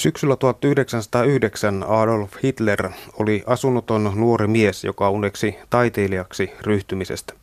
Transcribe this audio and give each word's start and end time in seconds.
Syksyllä 0.00 0.36
1909 0.36 1.84
Adolf 1.88 2.32
Hitler 2.42 2.90
oli 3.18 3.42
asunnoton 3.46 4.12
nuori 4.14 4.46
mies, 4.46 4.84
joka 4.84 5.10
uneksi 5.10 5.56
taiteilijaksi 5.70 6.50
ryhtymisestä. 6.60 7.34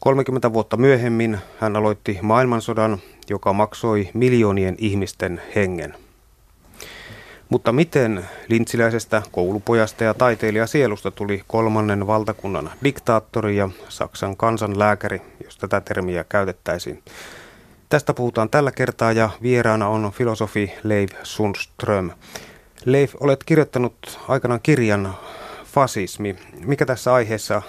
30 0.00 0.52
vuotta 0.52 0.76
myöhemmin 0.76 1.38
hän 1.60 1.76
aloitti 1.76 2.18
maailmansodan, 2.22 2.98
joka 3.30 3.52
maksoi 3.52 4.08
miljoonien 4.14 4.74
ihmisten 4.78 5.42
hengen. 5.54 5.94
Mutta 7.48 7.72
miten 7.72 8.24
lintsiläisestä 8.48 9.22
koulupojasta 9.32 10.04
ja 10.04 10.14
taiteilijasielusta 10.14 11.10
tuli 11.10 11.42
kolmannen 11.46 12.06
valtakunnan 12.06 12.70
diktaattori 12.84 13.56
ja 13.56 13.68
Saksan 13.88 14.36
kansanlääkäri, 14.36 15.22
jos 15.44 15.56
tätä 15.56 15.80
termiä 15.80 16.24
käytettäisiin? 16.24 17.02
Tästä 17.90 18.14
puhutaan 18.14 18.50
tällä 18.50 18.72
kertaa 18.72 19.12
ja 19.12 19.30
vieraana 19.42 19.88
on 19.88 20.12
filosofi 20.12 20.72
Leif 20.82 21.10
Sundström. 21.22 22.10
Leif, 22.84 23.14
olet 23.20 23.44
kirjoittanut 23.44 24.20
aikanaan 24.28 24.60
kirjan 24.62 25.14
Fasismi. 25.64 26.36
Mikä 26.64 26.86
tässä 26.86 27.14
aiheessa 27.14 27.62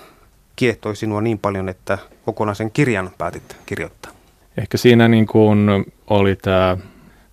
kiehtoi 0.55 0.95
sinua 0.95 1.21
niin 1.21 1.39
paljon, 1.39 1.69
että 1.69 1.97
kokonaisen 2.25 2.71
kirjan 2.71 3.11
päätit 3.17 3.57
kirjoittaa? 3.65 4.11
Ehkä 4.57 4.77
siinä 4.77 5.07
niin 5.07 5.27
kuin 5.27 5.67
oli 6.07 6.35
tämä, 6.35 6.77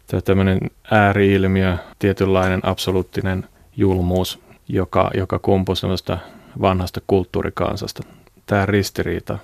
tämä 0.06 0.20
tämmöinen 0.20 0.60
ääriilmiö, 0.90 1.76
tietynlainen 1.98 2.60
absoluuttinen 2.62 3.48
julmuus, 3.76 4.40
joka, 4.68 5.10
joka 5.14 5.38
kumpui 5.38 5.76
sellaista 5.76 6.18
vanhasta 6.60 7.00
kulttuurikansasta. 7.06 8.02
Tämä 8.46 8.66
ristiriita 8.66 9.38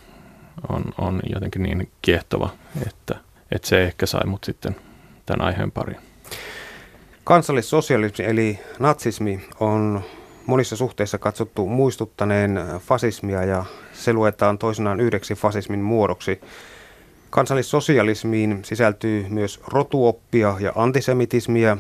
on, 0.68 0.84
on 0.98 1.20
jotenkin 1.32 1.62
niin 1.62 1.88
kiehtova, 2.02 2.50
että 2.86 3.24
että 3.54 3.68
se 3.68 3.82
ehkä 3.82 4.06
sai 4.06 4.26
mut 4.26 4.44
sitten 4.44 4.76
tämän 5.26 5.46
aiheen 5.46 5.72
pariin. 5.72 6.00
Kansallissosialismi 7.24 8.24
eli 8.24 8.58
natsismi 8.78 9.40
on 9.60 10.02
monissa 10.46 10.76
suhteissa 10.76 11.18
katsottu 11.18 11.66
muistuttaneen 11.66 12.60
fasismia 12.78 13.44
ja 13.44 13.64
se 13.92 14.12
luetaan 14.12 14.58
toisenaan 14.58 15.00
yhdeksi 15.00 15.34
fasismin 15.34 15.80
muodoksi. 15.80 16.40
Kansallissosialismiin 17.30 18.64
sisältyy 18.64 19.26
myös 19.28 19.60
rotuoppia 19.68 20.56
ja 20.60 20.72
antisemitismiä, 20.74 21.76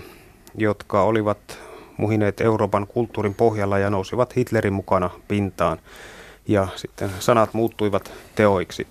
jotka 0.54 1.02
olivat 1.02 1.58
muhineet 1.96 2.40
Euroopan 2.40 2.86
kulttuurin 2.86 3.34
pohjalla 3.34 3.78
ja 3.78 3.90
nousivat 3.90 4.36
Hitlerin 4.36 4.72
mukana 4.72 5.10
pintaan. 5.28 5.78
Ja 6.48 6.68
sitten 6.76 7.10
sanat 7.18 7.54
muuttuivat 7.54 8.12
teoiksi. 8.34 8.86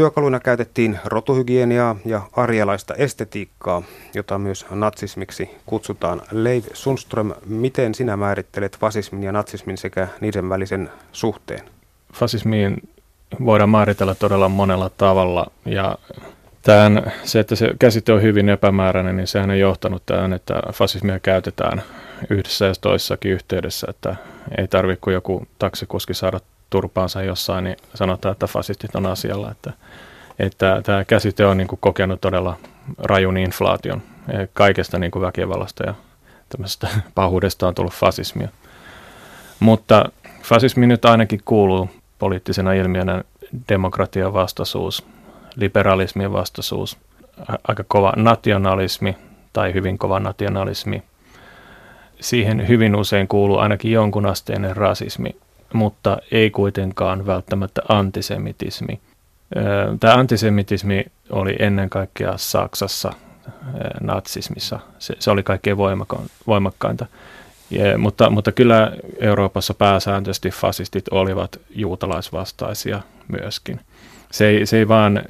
Työkaluina 0.00 0.40
käytettiin 0.40 0.98
rotuhygieniaa 1.04 1.96
ja 2.04 2.22
arjalaista 2.32 2.94
estetiikkaa, 2.94 3.82
jota 4.14 4.38
myös 4.38 4.66
natsismiksi 4.70 5.50
kutsutaan. 5.66 6.22
Leif 6.30 6.66
Sundström, 6.72 7.32
miten 7.46 7.94
sinä 7.94 8.16
määrittelet 8.16 8.78
fasismin 8.78 9.22
ja 9.22 9.32
natsismin 9.32 9.78
sekä 9.78 10.08
niiden 10.20 10.48
välisen 10.48 10.90
suhteen? 11.12 11.60
Fasismiin 12.12 12.88
voidaan 13.44 13.70
määritellä 13.70 14.14
todella 14.14 14.48
monella 14.48 14.90
tavalla 14.90 15.46
ja 15.64 15.98
tämän, 16.62 17.12
se, 17.24 17.40
että 17.40 17.54
se 17.54 17.70
käsite 17.78 18.12
on 18.12 18.22
hyvin 18.22 18.48
epämääräinen, 18.48 19.16
niin 19.16 19.26
sehän 19.26 19.50
on 19.50 19.58
johtanut 19.58 20.02
tähän, 20.06 20.32
että 20.32 20.62
fasismia 20.72 21.18
käytetään 21.18 21.82
yhdessä 22.30 22.66
ja 22.66 22.72
toisessakin 22.80 23.32
yhteydessä, 23.32 23.86
että 23.90 24.16
ei 24.58 24.68
tarvitse 24.68 25.00
kuin 25.00 25.14
joku 25.14 25.46
taksikuski 25.58 26.14
saada 26.14 26.40
turpaansa 26.70 27.22
jossain, 27.22 27.64
niin 27.64 27.76
sanotaan, 27.94 28.32
että 28.32 28.46
fasistit 28.46 28.94
on 28.94 29.06
asialla. 29.06 29.50
Että, 29.50 29.72
että 30.38 30.80
tämä 30.84 31.04
käsite 31.04 31.46
on 31.46 31.56
niin 31.56 31.68
kuin 31.68 31.78
kokenut 31.82 32.20
todella 32.20 32.56
rajun 32.98 33.36
inflaation. 33.36 34.02
Kaikesta 34.52 34.98
niin 34.98 35.10
kuin 35.10 35.22
väkivallasta 35.22 35.86
ja 35.86 35.94
tämmöisestä 36.48 36.88
pahuudesta 37.14 37.68
on 37.68 37.74
tullut 37.74 37.92
fasismia. 37.92 38.48
Mutta 39.60 40.10
fasismi 40.42 40.86
nyt 40.86 41.04
ainakin 41.04 41.40
kuuluu 41.44 41.90
poliittisena 42.18 42.72
ilmiönä 42.72 43.24
demokratian 43.68 44.32
vastaisuus, 44.32 45.06
liberalismin 45.56 46.32
vastaisuus, 46.32 46.98
aika 47.68 47.84
kova 47.88 48.12
nationalismi 48.16 49.16
tai 49.52 49.74
hyvin 49.74 49.98
kova 49.98 50.20
nationalismi. 50.20 51.02
Siihen 52.20 52.68
hyvin 52.68 52.96
usein 52.96 53.28
kuuluu 53.28 53.58
ainakin 53.58 53.92
jonkun 53.92 54.26
asteinen 54.26 54.76
rasismi 54.76 55.36
mutta 55.72 56.18
ei 56.32 56.50
kuitenkaan 56.50 57.26
välttämättä 57.26 57.82
antisemitismi. 57.88 59.00
Tämä 60.00 60.14
antisemitismi 60.14 61.04
oli 61.30 61.56
ennen 61.58 61.90
kaikkea 61.90 62.32
Saksassa 62.36 63.12
natsismissa. 64.00 64.80
Se, 64.98 65.14
se 65.18 65.30
oli 65.30 65.42
kaikkein 65.42 65.76
voimakkainta. 66.46 67.06
Ja, 67.70 67.98
mutta, 67.98 68.30
mutta 68.30 68.52
kyllä 68.52 68.92
Euroopassa 69.20 69.74
pääsääntöisesti 69.74 70.50
fasistit 70.50 71.08
olivat 71.08 71.60
juutalaisvastaisia 71.70 73.00
myöskin. 73.28 73.80
Se 74.30 74.46
ei, 74.46 74.66
se 74.66 74.78
ei 74.78 74.88
vaan 74.88 75.22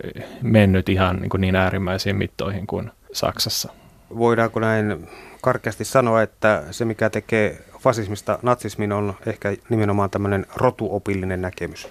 mennyt 0.43 0.89
ihan 0.89 1.17
niin, 1.17 1.31
kuin 1.31 1.41
niin 1.41 1.57
äärimmäisiin 1.57 2.17
mittoihin 2.17 2.67
kuin 2.67 2.91
Saksassa. 3.12 3.72
Voidaanko 4.19 4.61
näin 4.61 5.09
karkeasti 5.41 5.84
sanoa, 5.84 6.22
että 6.22 6.62
se 6.71 6.84
mikä 6.84 7.11
tekee 7.11 7.65
fasismista 7.80 8.38
natsismin 8.42 8.92
on 8.92 9.14
ehkä 9.26 9.56
nimenomaan 9.68 10.10
tämmöinen 10.10 10.46
rotuopillinen 10.56 11.42
näkemys. 11.42 11.88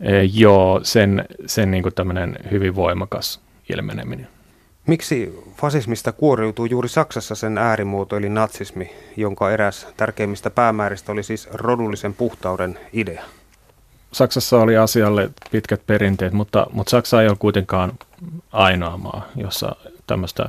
E, 0.00 0.22
joo, 0.22 0.80
sen, 0.82 1.24
sen 1.46 1.70
niin 1.70 1.84
tämmöinen 1.94 2.36
hyvin 2.50 2.74
voimakas 2.74 3.40
ilmeneminen. 3.74 4.28
Miksi 4.86 5.44
fasismista 5.56 6.12
kuoriutuu 6.12 6.66
juuri 6.66 6.88
Saksassa 6.88 7.34
sen 7.34 7.58
äärimuoto 7.58 8.16
eli 8.16 8.28
natsismi, 8.28 8.90
jonka 9.16 9.50
eräs 9.50 9.86
tärkeimmistä 9.96 10.50
päämääristä 10.50 11.12
oli 11.12 11.22
siis 11.22 11.48
rodullisen 11.52 12.14
puhtauden 12.14 12.78
idea? 12.92 13.22
Saksassa 14.12 14.58
oli 14.58 14.76
asialle 14.76 15.30
pitkät 15.50 15.82
perinteet, 15.86 16.32
mutta, 16.32 16.66
mutta 16.72 16.90
Saksa 16.90 17.22
ei 17.22 17.28
ole 17.28 17.36
kuitenkaan 17.38 17.92
ainoa 18.52 18.96
maa, 18.96 19.28
jossa 19.36 19.76
tämmöistä 20.06 20.48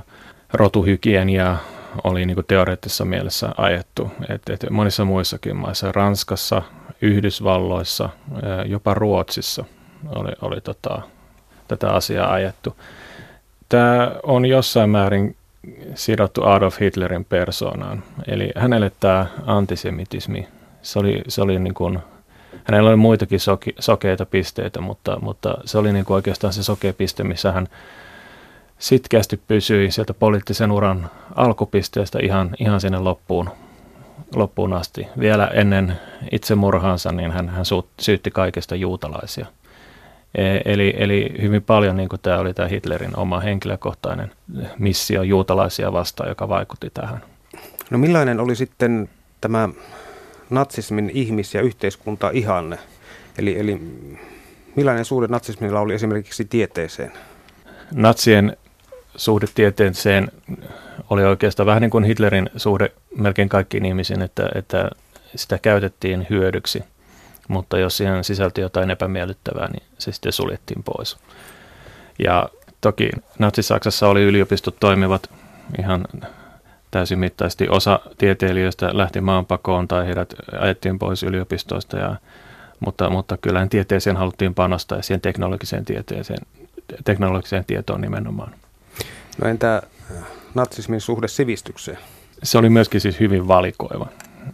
rotuhygieniaa 0.54 1.58
oli 2.04 2.26
niin 2.26 2.36
kuin 2.36 2.46
teoreettisessa 2.48 3.06
mielessä 3.06 3.50
ajettu. 3.58 4.12
Et, 4.30 4.42
et 4.50 4.70
monissa 4.70 5.06
muissakin 5.06 5.56
maissa, 5.56 5.92
Ranskassa, 5.92 6.62
Yhdysvalloissa, 7.02 8.10
jopa 8.66 8.94
Ruotsissa 8.94 9.66
oli, 10.16 10.32
oli 10.42 10.62
tota, 10.62 11.02
tätä 11.68 11.92
asiaa 11.92 12.34
ajettu. 12.34 12.76
Tämä 13.70 14.12
on 14.24 14.46
jossain 14.46 14.90
määrin 14.90 15.36
sidottu 15.96 16.44
Adolf 16.44 16.80
Hitlerin 16.82 17.26
persoonaan. 17.26 18.04
Eli 18.28 18.52
hänelle 18.56 18.92
tämä 19.00 19.26
antisemitismi, 19.46 20.48
se 20.82 21.00
oli, 21.00 21.22
se 21.28 21.42
oli 21.42 21.60
niin 21.60 21.74
kuin, 21.74 22.00
hänellä 22.64 22.90
oli 22.90 22.98
muitakin 22.98 23.40
soki, 23.40 23.76
sokeita 23.80 24.26
pisteitä, 24.26 24.82
mutta, 24.82 25.20
mutta 25.22 25.58
se 25.66 25.78
oli 25.78 25.94
niin 25.94 26.06
kuin 26.06 26.16
oikeastaan 26.16 26.54
se 26.54 26.64
sokea 26.64 26.94
piste, 26.94 27.24
missä 27.24 27.52
hän 27.52 27.68
sitkeästi 28.80 29.42
pysyi 29.48 29.92
sieltä 29.92 30.14
poliittisen 30.14 30.72
uran 30.72 31.10
alkupisteestä 31.38 32.20
ihan, 32.22 32.56
ihan 32.60 32.82
sinne 32.82 33.00
loppuun, 33.00 33.50
loppuun 34.36 34.74
asti. 34.74 35.08
Vielä 35.20 35.48
ennen 35.48 35.94
itsemurhaansa 36.32 37.12
niin 37.12 37.32
hän, 37.32 37.50
hän 37.50 37.66
syytti 38.00 38.32
kaikesta 38.32 38.76
juutalaisia. 38.76 39.46
E, 40.36 40.60
eli, 40.66 40.94
eli 40.98 41.36
hyvin 41.42 41.64
paljon 41.64 41.98
niin 41.98 42.10
kuin 42.10 42.20
tämä 42.22 42.40
oli 42.40 42.54
tämä 42.54 42.68
Hitlerin 42.68 43.18
oma 43.18 43.40
henkilökohtainen 43.40 44.32
missio 44.80 45.24
juutalaisia 45.24 45.94
vastaan, 45.94 46.30
joka 46.30 46.50
vaikutti 46.50 46.90
tähän. 46.94 47.22
No 47.90 47.98
millainen 47.98 48.40
oli 48.40 48.56
sitten 48.56 49.10
tämä 49.42 49.70
natsismin 50.50 51.12
ihmis- 51.14 51.54
ja 51.54 51.62
yhteiskunta 51.62 52.30
ihanne? 52.30 52.78
Eli, 53.38 53.60
eli 53.60 53.82
millainen 54.76 55.06
suhde 55.06 55.28
natsismilla 55.28 55.80
oli 55.80 55.94
esimerkiksi 55.94 56.46
tieteeseen? 56.46 57.12
Natsien 57.94 58.58
suhde 59.18 59.46
tieteeseen 59.56 60.32
oli 61.10 61.24
oikeastaan 61.24 61.66
vähän 61.66 61.82
niin 61.82 61.92
kuin 61.92 62.04
Hitlerin 62.04 62.50
suhde 62.58 62.92
melkein 63.18 63.50
kaikkiin 63.50 63.86
ihmisiin, 63.86 64.22
että, 64.22 64.50
että 64.56 64.90
sitä 65.36 65.58
käytettiin 65.58 66.28
hyödyksi, 66.30 66.84
mutta 67.48 67.80
jos 67.80 67.98
siihen 67.98 68.24
sisältyi 68.24 68.62
jotain 68.62 68.90
epämiellyttävää, 68.90 69.68
niin 69.68 69.84
se 69.98 70.12
sitten 70.12 70.32
suljettiin 70.32 70.84
pois. 70.84 71.18
Ja 72.20 72.50
toki 72.82 73.10
Natsi-Saksassa 73.40 74.08
oli 74.08 74.24
yliopistot 74.24 74.76
toimivat 74.80 75.30
ihan 75.80 76.06
täysimittaisesti. 76.92 77.70
Osa 77.70 78.00
tieteilijöistä 78.18 78.90
lähti 78.94 79.22
maanpakoon 79.22 79.88
tai 79.88 80.06
heidät 80.08 80.34
ajettiin 80.60 81.00
pois 81.00 81.24
yliopistoista, 81.24 81.98
ja, 81.98 82.16
mutta, 82.80 83.10
mutta 83.10 83.38
kyllähän 83.38 83.70
tieteeseen 83.70 84.18
haluttiin 84.18 84.54
panostaa 84.54 84.98
ja 84.98 85.02
siihen 85.02 85.22
teknologiseen 85.22 85.86
tieteeseen, 85.86 86.40
teknologiseen 87.06 87.66
tietoon 87.66 88.02
nimenomaan. 88.02 88.52
No 89.42 89.50
entä 89.50 89.82
äh, 90.12 90.18
natsismin 90.56 91.02
suhde 91.02 91.28
sivistykseen? 91.28 91.98
Se 92.44 92.58
oli 92.58 92.70
myöskin 92.70 93.02
siis 93.02 93.20
hyvin 93.20 93.48
valikoiva. 93.48 94.08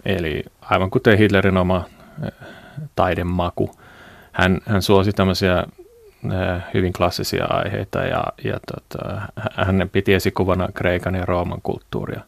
Eli 0.06 0.44
aivan 0.62 0.90
kuten 0.90 1.18
Hitlerin 1.18 1.58
oma 1.58 1.86
äh, 2.24 2.48
taidemaku, 2.96 3.76
hän, 4.32 4.60
hän 4.66 4.82
suosi 4.82 5.12
tämmöisiä 5.12 5.58
äh, 5.58 6.64
hyvin 6.74 6.94
klassisia 6.94 7.46
aiheita 7.46 8.00
ja, 8.00 8.24
ja 8.44 8.60
tota, 8.74 9.22
hän 9.66 9.90
piti 9.92 10.14
esikuvana 10.14 10.70
Kreikan 10.74 11.16
ja 11.16 11.26
Rooman 11.26 11.62
kulttuuria. 11.64 12.22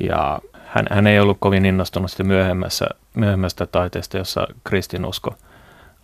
Ja 0.00 0.38
hän, 0.64 0.86
hän 0.90 1.06
ei 1.06 1.20
ollut 1.20 1.36
kovin 1.40 1.66
innostunut 1.66 2.10
myöhemmässä, 2.22 2.86
myöhemmästä 3.14 3.66
taiteesta, 3.66 4.18
jossa 4.18 4.46
kristinusko 4.64 5.34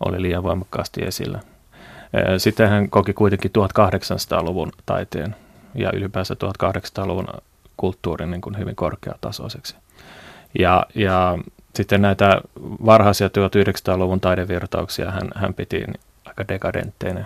oli 0.05 0.21
liian 0.21 0.43
voimakkaasti 0.43 1.01
esillä. 1.03 1.39
Sitten 2.37 2.69
hän 2.69 2.89
koki 2.89 3.13
kuitenkin 3.13 3.51
1800-luvun 3.57 4.71
taiteen 4.85 5.35
ja 5.75 5.89
ylipäänsä 5.93 6.33
1800-luvun 6.33 7.27
kulttuurin 7.77 8.31
niin 8.31 8.41
kuin 8.41 8.57
hyvin 8.57 8.75
korkeatasoiseksi. 8.75 9.75
Ja, 10.59 10.85
ja 10.95 11.37
sitten 11.75 12.01
näitä 12.01 12.41
varhaisia 12.85 13.27
1900-luvun 13.27 14.19
taidevirtauksia 14.19 15.11
hän, 15.11 15.29
hän 15.35 15.53
piti 15.53 15.85
aika 16.25 16.47
dekadentteina. 16.47 17.23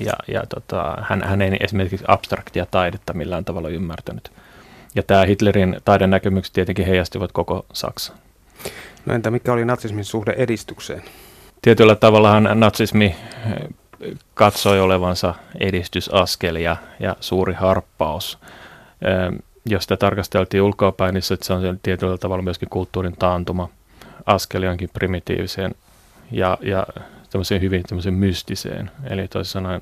Ja, 0.00 0.12
ja 0.28 0.42
tota, 0.48 0.96
hän, 1.02 1.22
hän 1.22 1.42
ei 1.42 1.56
esimerkiksi 1.60 2.04
abstraktia 2.08 2.66
taidetta 2.70 3.12
millään 3.12 3.44
tavalla 3.44 3.68
ymmärtänyt. 3.68 4.32
Ja 4.94 5.02
tämä 5.02 5.24
Hitlerin 5.24 5.76
taidenäkemykset 5.84 6.52
tietenkin 6.52 6.86
heijastivat 6.86 7.32
koko 7.32 7.66
Saksaan. 7.72 8.18
No 9.06 9.14
entä 9.14 9.30
mikä 9.30 9.52
oli 9.52 9.64
natsismin 9.64 10.04
suhde 10.04 10.34
edistykseen? 10.36 11.02
Tietyllä 11.62 11.96
tavallahan 11.96 12.48
natsismi 12.54 13.16
katsoi 14.34 14.80
olevansa 14.80 15.34
edistysaskel 15.60 16.56
ja, 16.56 16.76
ja 17.00 17.16
suuri 17.20 17.54
harppaus. 17.54 18.38
Eh, 19.02 19.40
jos 19.66 19.82
sitä 19.82 19.96
tarkasteltiin 19.96 20.62
ulkoapäin, 20.62 21.14
niin 21.14 21.22
se 21.22 21.52
on 21.52 21.80
tietyllä 21.82 22.18
tavalla 22.18 22.42
myöskin 22.42 22.68
kulttuurin 22.68 23.16
taantuma 23.18 23.68
askeliankin 24.26 24.90
primitiiviseen 24.92 25.74
ja, 26.30 26.58
ja 26.60 26.86
tämmöiseen 27.30 27.60
hyvin 27.60 27.82
tämmöiseen 27.82 28.14
mystiseen. 28.14 28.90
Eli 29.10 29.28
toisin 29.28 29.52
sanoen 29.52 29.80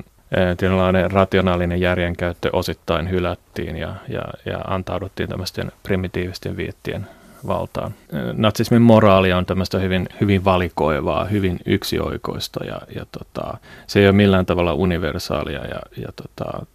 tietynlainen 0.58 1.10
rationaalinen 1.10 1.80
järjenkäyttö 1.80 2.50
osittain 2.52 3.10
hylättiin 3.10 3.76
ja, 3.76 3.94
ja, 4.08 4.22
ja 4.46 4.58
antauduttiin 4.58 5.28
tämmöisten 5.28 5.72
primitiivisten 5.82 6.56
viettien 6.56 7.06
valtaan. 7.46 7.94
Natsismin 8.32 8.82
moraali 8.82 9.32
on 9.32 9.46
tämmöistä 9.46 9.78
hyvin, 9.78 10.08
hyvin 10.20 10.44
valikoivaa, 10.44 11.24
hyvin 11.24 11.58
yksioikoista 11.66 12.64
ja, 12.64 12.80
ja 12.94 13.06
tota, 13.12 13.58
se 13.86 14.00
ei 14.00 14.06
ole 14.06 14.12
millään 14.12 14.46
tavalla 14.46 14.74
universaalia 14.74 15.64
ja, 15.66 15.80
ja 15.96 16.08
tota, 16.16 16.66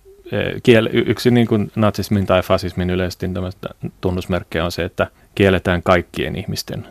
kiel, 0.64 0.90
yksi 0.92 1.32
niin 1.32 1.48
kuin 1.48 1.72
natsismin 1.76 2.26
tai 2.26 2.42
fasismin 2.42 2.90
yleisesti 2.90 3.28
tunnusmerkkejä 4.02 4.66
on 4.66 4.72
se, 4.72 4.84
että 4.84 5.08
kielletään 5.36 5.84
kaikkien 5.84 6.36
ihmisten 6.36 6.88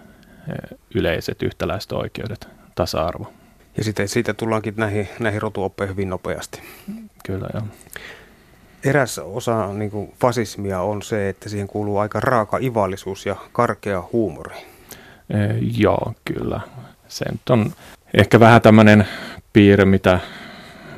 yleiset 0.94 1.42
yhtäläiset 1.42 1.92
oikeudet, 1.92 2.48
tasa-arvo. 2.74 3.32
Ja 3.76 3.84
sitten 3.84 4.08
siitä 4.08 4.34
tullaankin 4.34 4.74
näihin, 4.76 5.08
näihin 5.20 5.42
rotuoppeihin 5.42 5.96
hyvin 5.96 6.10
nopeasti. 6.10 6.62
Kyllä, 7.26 7.48
joo. 7.54 7.62
Eräs 8.86 9.18
osa 9.18 9.72
niin 9.72 9.90
kuin 9.90 10.12
fasismia 10.20 10.80
on 10.80 11.02
se, 11.02 11.28
että 11.28 11.48
siihen 11.48 11.66
kuuluu 11.66 11.98
aika 11.98 12.20
raaka 12.20 12.58
ivallisuus 12.60 13.26
ja 13.26 13.36
karkea 13.52 14.02
huumori. 14.12 14.56
E, 15.30 15.36
joo, 15.78 16.12
kyllä. 16.24 16.60
Se 17.08 17.24
on 17.50 17.72
ehkä 18.14 18.40
vähän 18.40 18.62
tämmöinen 18.62 19.06
piirre, 19.52 19.84
mitä, 19.84 20.20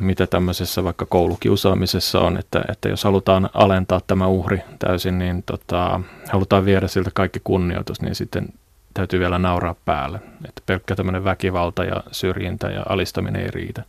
mitä 0.01 0.27
tämmöisessä 0.27 0.85
vaikka 0.85 1.07
koulukiusaamisessa 1.07 2.21
on, 2.21 2.39
että, 2.39 2.65
että 2.69 2.89
jos 2.89 3.05
halutaan 3.05 3.51
alentaa 3.55 4.01
tämä 4.07 4.27
uhri 4.27 4.63
täysin, 4.79 5.19
niin 5.19 5.43
tota, 5.43 6.01
halutaan 6.29 6.65
viedä 6.65 6.89
siltä 6.89 7.11
kaikki 7.15 7.41
kunnioitus, 7.45 8.03
niin 8.03 8.15
sitten 8.15 8.49
täytyy 8.95 9.21
vielä 9.21 9.39
nauraa 9.39 9.75
päälle. 9.85 10.19
Että 10.49 10.63
pelkkä 10.67 10.97
tämmöinen 10.97 11.25
väkivalta 11.25 11.85
ja 11.85 12.03
syrjintä 12.13 12.71
ja 12.71 12.83
alistaminen 12.89 13.43
ei 13.43 13.51
riitä. 13.51 13.83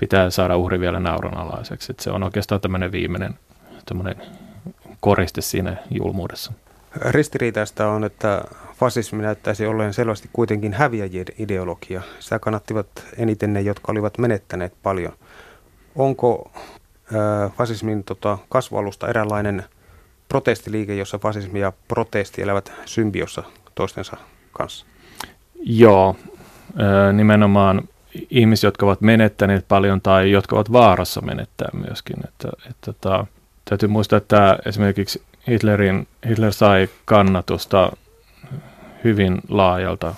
Pitää 0.00 0.30
saada 0.30 0.56
uhri 0.56 0.80
vielä 0.80 1.00
nauranalaiseksi. 1.00 1.94
Se 2.00 2.10
on 2.10 2.22
oikeastaan 2.22 2.60
tämmöinen 2.60 2.92
viimeinen 2.92 3.34
tämmöinen 3.86 4.16
koriste 5.00 5.40
siinä 5.40 5.76
julmuudessa. 5.90 6.52
Ristiriitaista 6.96 7.88
on, 7.88 8.04
että 8.04 8.44
fasismi 8.74 9.22
näyttäisi 9.22 9.66
olleen 9.66 9.94
selvästi 9.94 10.30
kuitenkin 10.32 10.72
häviäjien 10.72 11.26
ideologia. 11.38 12.02
Sitä 12.18 12.38
kannattivat 12.38 12.86
eniten 13.16 13.52
ne, 13.52 13.60
jotka 13.60 13.92
olivat 13.92 14.18
menettäneet 14.18 14.72
paljon. 14.82 15.12
Onko 15.94 16.50
äh, 16.54 17.52
fasismin 17.56 18.04
tota, 18.04 18.38
kasvualusta 18.48 19.08
eräänlainen 19.08 19.64
protestiliike, 20.28 20.94
jossa 20.94 21.18
fasismi 21.18 21.60
ja 21.60 21.72
protesti 21.88 22.42
elävät 22.42 22.72
symbiossa 22.84 23.42
toistensa 23.74 24.16
kanssa? 24.52 24.86
Joo, 25.62 26.16
nimenomaan 27.12 27.88
ihmisiä, 28.30 28.68
jotka 28.68 28.86
ovat 28.86 29.00
menettäneet 29.00 29.68
paljon 29.68 30.00
tai 30.00 30.30
jotka 30.30 30.56
ovat 30.56 30.72
vaarassa 30.72 31.20
menettää 31.20 31.68
myöskin. 31.72 32.16
Että, 32.24 32.48
että, 32.48 32.70
että, 32.70 32.92
tota, 32.92 33.26
täytyy 33.64 33.88
muistaa, 33.88 34.16
että 34.16 34.58
esimerkiksi 34.66 35.22
Hitlerin, 35.48 36.08
Hitler 36.28 36.52
sai 36.52 36.88
kannatusta 37.04 37.92
hyvin 39.04 39.38
laajalta 39.48 40.14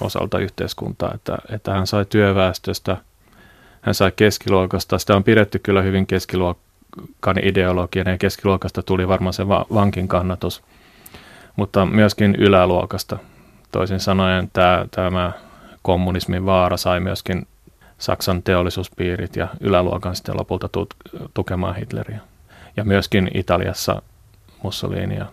osalta 0.00 0.38
yhteiskuntaa, 0.38 1.12
että, 1.14 1.38
että 1.50 1.72
hän 1.72 1.86
sai 1.86 2.04
työväestöstä, 2.04 2.96
hän 3.80 3.94
sai 3.94 4.12
keskiluokasta. 4.16 4.98
Sitä 4.98 5.16
on 5.16 5.24
pidetty 5.24 5.58
kyllä 5.58 5.82
hyvin 5.82 6.06
keskiluokkan 6.06 7.38
ideologian 7.42 8.06
ja 8.06 8.18
keskiluokasta 8.18 8.82
tuli 8.82 9.08
varmaan 9.08 9.32
se 9.32 9.48
va- 9.48 9.66
vankin 9.74 10.08
kannatus– 10.08 10.62
mutta 11.56 11.86
myöskin 11.86 12.34
yläluokasta. 12.38 13.18
Toisin 13.72 14.00
sanoen 14.00 14.50
tämä, 14.52 14.86
tämä 14.90 15.32
kommunismin 15.86 16.46
vaara 16.46 16.76
sai 16.76 17.00
myöskin 17.00 17.46
Saksan 17.98 18.42
teollisuuspiirit 18.42 19.36
ja 19.36 19.48
yläluokan 19.60 20.16
sitten 20.16 20.36
lopulta 20.36 20.68
tukemaan 21.34 21.76
Hitleriä. 21.76 22.20
Ja 22.76 22.84
myöskin 22.84 23.30
Italiassa 23.34 24.02
Mussolinia. 24.62 25.26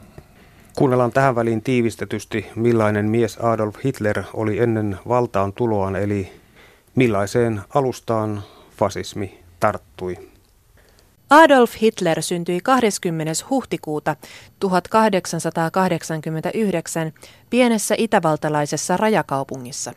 Kuunnellaan 0.75 1.11
tähän 1.11 1.35
väliin 1.35 1.61
tiivistetysti, 1.61 2.45
millainen 2.55 3.05
mies 3.05 3.37
Adolf 3.37 3.75
Hitler 3.83 4.23
oli 4.33 4.59
ennen 4.59 4.99
valtaan 5.07 5.53
tuloaan, 5.53 5.95
eli 5.95 6.31
millaiseen 6.95 7.61
alustaan 7.75 8.43
fasismi 8.77 9.43
tarttui. 9.59 10.17
Adolf 11.29 11.73
Hitler 11.81 12.21
syntyi 12.21 12.61
20. 12.61 13.33
huhtikuuta 13.49 14.15
1889 14.59 17.13
pienessä 17.49 17.95
itävaltalaisessa 17.97 18.97
rajakaupungissa. 18.97 19.93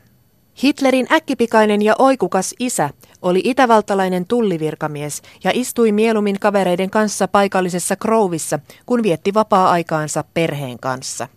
Hitlerin 0.63 1.07
äkkipikainen 1.13 1.83
ja 1.83 1.95
oikukas 1.99 2.55
isä 2.59 2.91
oli 3.23 3.41
itävaltalainen 3.45 4.27
tullivirkamies 4.27 5.23
ja 5.45 5.51
istui 5.55 5.93
mieluummin 5.93 6.41
kavereiden 6.41 6.91
kanssa 6.91 7.29
paikallisessa 7.29 7.97
Krovissa, 7.97 8.59
kun 8.87 9.03
vietti 9.03 9.35
vapaa-aikaansa 9.35 10.25
perheen 10.35 10.79
kanssa. 10.79 11.29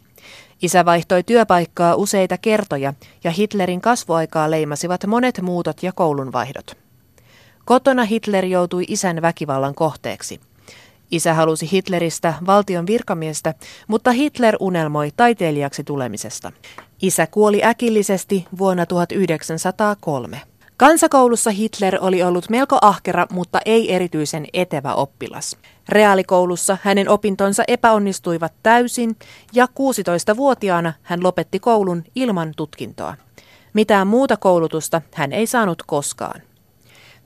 Isä 0.61 0.85
vaihtoi 0.85 1.23
työpaikkaa 1.23 1.95
useita 1.95 2.37
kertoja 2.37 2.93
ja 3.23 3.31
Hitlerin 3.31 3.81
kasvuaikaa 3.81 4.51
leimasivat 4.51 5.05
monet 5.05 5.41
muutot 5.41 5.83
ja 5.83 5.91
koulunvaihdot. 5.91 6.77
Kotona 7.65 8.03
Hitler 8.03 8.45
joutui 8.45 8.85
isän 8.87 9.21
väkivallan 9.21 9.75
kohteeksi. 9.75 10.39
Isä 11.11 11.33
halusi 11.33 11.71
Hitleristä 11.71 12.33
valtion 12.45 12.87
virkamiestä, 12.87 13.53
mutta 13.87 14.11
Hitler 14.11 14.55
unelmoi 14.59 15.11
taiteilijaksi 15.17 15.83
tulemisesta. 15.83 16.51
Isä 17.01 17.27
kuoli 17.27 17.63
äkillisesti 17.63 18.47
vuonna 18.57 18.85
1903. 18.85 20.41
Kansakoulussa 20.77 21.51
Hitler 21.51 21.97
oli 22.01 22.23
ollut 22.23 22.49
melko 22.49 22.77
ahkera, 22.81 23.27
mutta 23.31 23.59
ei 23.65 23.93
erityisen 23.93 24.45
etevä 24.53 24.93
oppilas. 24.93 25.57
Reaalikoulussa 25.89 26.77
hänen 26.83 27.09
opintonsa 27.09 27.63
epäonnistuivat 27.67 28.53
täysin 28.63 29.15
ja 29.53 29.65
16-vuotiaana 29.65 30.93
hän 31.01 31.23
lopetti 31.23 31.59
koulun 31.59 32.03
ilman 32.15 32.53
tutkintoa. 32.57 33.15
Mitään 33.73 34.07
muuta 34.07 34.37
koulutusta 34.37 35.01
hän 35.13 35.33
ei 35.33 35.47
saanut 35.47 35.83
koskaan. 35.87 36.41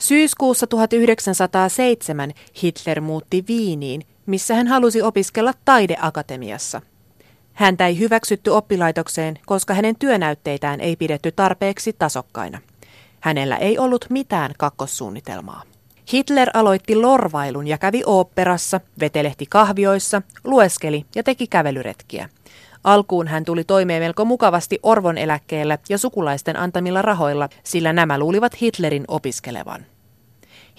Syyskuussa 0.04 0.68
1907 0.68 2.32
Hitler 2.64 3.02
muutti 3.02 3.44
Viiniin, 3.48 4.02
missä 4.26 4.56
hän 4.56 4.68
halusi 4.68 5.02
opiskella 5.02 5.54
taideakatemiassa. 5.66 6.82
Häntä 7.54 7.88
ei 7.88 8.00
hyväksytty 8.00 8.50
oppilaitokseen, 8.50 9.40
koska 9.46 9.74
hänen 9.74 9.96
työnäytteitään 9.96 10.82
ei 10.82 10.96
pidetty 10.96 11.32
tarpeeksi 11.32 11.94
tasokkaina. 11.94 12.60
Hänellä 13.20 13.58
ei 13.58 13.78
ollut 13.78 14.06
mitään 14.10 14.54
kakkossuunnitelmaa. 14.58 15.64
Hitler 16.14 16.50
aloitti 16.54 16.96
lorvailun 16.96 17.68
ja 17.68 17.78
kävi 17.78 18.02
oopperassa, 18.06 18.82
vetelehti 19.00 19.46
kahvioissa, 19.50 20.22
lueskeli 20.44 21.06
ja 21.16 21.24
teki 21.24 21.48
kävelyretkiä. 21.48 22.30
Alkuun 22.84 23.28
hän 23.28 23.46
tuli 23.46 23.64
toimeen 23.64 24.04
melko 24.04 24.26
mukavasti 24.26 24.80
orvon 24.84 25.18
eläkkeellä 25.18 25.78
ja 25.90 25.98
sukulaisten 25.98 26.60
antamilla 26.60 27.02
rahoilla, 27.02 27.50
sillä 27.64 27.94
nämä 27.94 28.18
luulivat 28.18 28.62
Hitlerin 28.62 29.06
opiskelevan. 29.08 29.93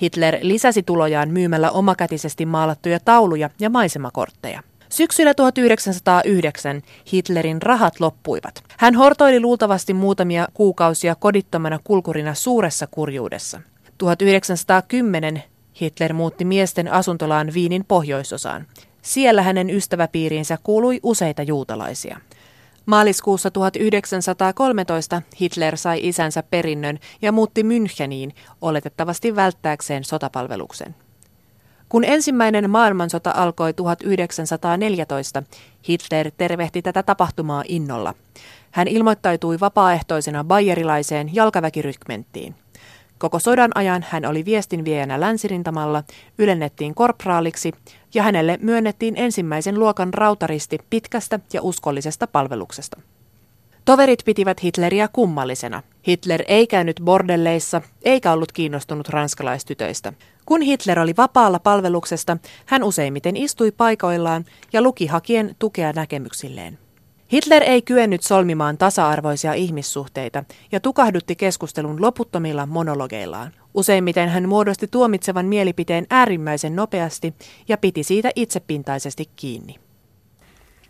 Hitler 0.02 0.38
lisäsi 0.42 0.82
tulojaan 0.82 1.30
myymällä 1.30 1.70
omakätisesti 1.70 2.46
maalattuja 2.46 3.00
tauluja 3.00 3.50
ja 3.60 3.70
maisemakortteja. 3.70 4.62
Syksyllä 4.88 5.34
1909 5.34 6.82
Hitlerin 7.12 7.62
rahat 7.62 8.00
loppuivat. 8.00 8.64
Hän 8.78 8.94
hortoili 8.94 9.40
luultavasti 9.40 9.94
muutamia 9.94 10.48
kuukausia 10.54 11.14
kodittomana 11.14 11.78
kulkurina 11.84 12.34
suuressa 12.34 12.86
kurjuudessa. 12.86 13.60
1910 13.98 15.42
Hitler 15.80 16.12
muutti 16.12 16.44
miesten 16.44 16.92
asuntolaan 16.92 17.54
Viinin 17.54 17.84
pohjoisosaan. 17.84 18.66
Siellä 19.02 19.42
hänen 19.42 19.70
ystäväpiiriinsä 19.70 20.58
kuului 20.62 21.00
useita 21.02 21.42
juutalaisia. 21.42 22.20
Maaliskuussa 22.86 23.50
1913 23.50 25.22
Hitler 25.40 25.76
sai 25.76 26.08
isänsä 26.08 26.42
perinnön 26.42 26.98
ja 27.22 27.32
muutti 27.32 27.62
Müncheniin, 27.62 28.34
oletettavasti 28.60 29.36
välttääkseen 29.36 30.04
sotapalveluksen. 30.04 30.94
Kun 31.88 32.04
ensimmäinen 32.04 32.70
maailmansota 32.70 33.32
alkoi 33.36 33.72
1914, 33.72 35.42
Hitler 35.88 36.30
tervehti 36.36 36.82
tätä 36.82 37.02
tapahtumaa 37.02 37.64
innolla. 37.68 38.14
Hän 38.70 38.88
ilmoittautui 38.88 39.60
vapaaehtoisena 39.60 40.44
bayerilaiseen 40.44 41.34
jalkaväkirykmenttiin. 41.34 42.54
Koko 43.18 43.38
sodan 43.38 43.71
ajan 43.75 44.04
hän 44.09 44.25
oli 44.25 44.44
viestinviejänä 44.44 45.21
länsirintamalla, 45.21 46.02
ylennettiin 46.38 46.94
korpraaliksi 46.94 47.73
ja 48.14 48.23
hänelle 48.23 48.59
myönnettiin 48.62 49.14
ensimmäisen 49.16 49.78
luokan 49.78 50.14
rautaristi 50.14 50.78
pitkästä 50.90 51.40
ja 51.52 51.62
uskollisesta 51.62 52.26
palveluksesta. 52.26 53.00
Toverit 53.85 54.18
pitivät 54.25 54.62
Hitleriä 54.62 55.09
kummallisena. 55.09 55.83
Hitler 56.06 56.42
ei 56.49 56.66
käynyt 56.66 57.00
bordelleissa 57.04 57.83
eikä 58.02 58.33
ollut 58.33 58.52
kiinnostunut 58.52 59.09
ranskalaistytöistä. 59.09 60.12
Kun 60.47 60.62
Hitler 60.62 60.99
oli 60.99 61.14
vapaalla 61.16 61.59
palveluksesta, 61.59 62.37
hän 62.66 62.83
useimmiten 62.83 63.37
istui 63.37 63.71
paikoillaan 63.71 64.44
ja 64.73 64.83
luki 64.83 65.06
hakien 65.06 65.56
tukea 65.59 65.92
näkemyksilleen. 65.92 66.78
Hitler 67.34 67.62
ei 67.62 67.82
kyennyt 67.82 68.22
solmimaan 68.22 68.78
tasa-arvoisia 68.78 69.52
ihmissuhteita 69.52 70.44
ja 70.72 70.80
tukahdutti 70.80 71.36
keskustelun 71.36 72.02
loputtomilla 72.02 72.66
monologeillaan. 72.66 73.52
Useimmiten 73.74 74.28
hän 74.28 74.48
muodosti 74.48 74.86
tuomitsevan 74.86 75.46
mielipiteen 75.46 76.06
äärimmäisen 76.10 76.76
nopeasti 76.76 77.34
ja 77.68 77.78
piti 77.78 78.02
siitä 78.02 78.30
itsepintaisesti 78.36 79.28
kiinni. 79.36 79.74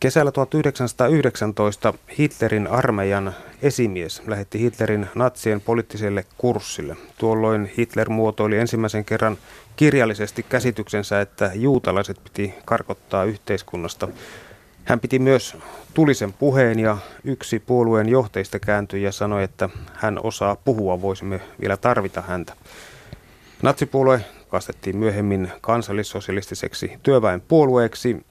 Kesällä 0.00 0.32
1919 0.32 1.94
Hitlerin 2.18 2.66
armeijan 2.66 3.34
esimies 3.62 4.22
lähetti 4.26 4.58
Hitlerin 4.58 5.06
natsien 5.14 5.60
poliittiselle 5.60 6.24
kurssille. 6.38 6.96
Tuolloin 7.18 7.70
Hitler 7.78 8.08
muotoili 8.08 8.58
ensimmäisen 8.58 9.04
kerran 9.04 9.38
kirjallisesti 9.76 10.42
käsityksensä, 10.42 11.20
että 11.20 11.50
juutalaiset 11.54 12.20
piti 12.24 12.54
karkottaa 12.64 13.24
yhteiskunnasta. 13.24 14.08
Hän 14.84 15.00
piti 15.00 15.18
myös 15.18 15.56
tulisen 15.94 16.32
puheen 16.32 16.78
ja 16.78 16.96
yksi 17.24 17.58
puolueen 17.58 18.08
johtajista 18.08 18.58
kääntyi 18.58 19.02
ja 19.02 19.12
sanoi, 19.12 19.44
että 19.44 19.68
hän 19.94 20.20
osaa 20.22 20.56
puhua, 20.56 21.02
voisimme 21.02 21.40
vielä 21.60 21.76
tarvita 21.76 22.20
häntä. 22.20 22.56
Natsipuolue 23.62 24.24
kastettiin 24.48 24.96
myöhemmin 24.96 25.52
kansallissosialistiseksi 25.60 26.98
työväenpuolueeksi. 27.02 28.26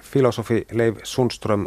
Filosofi 0.00 0.66
Leif 0.72 0.98
Sundström 1.02 1.66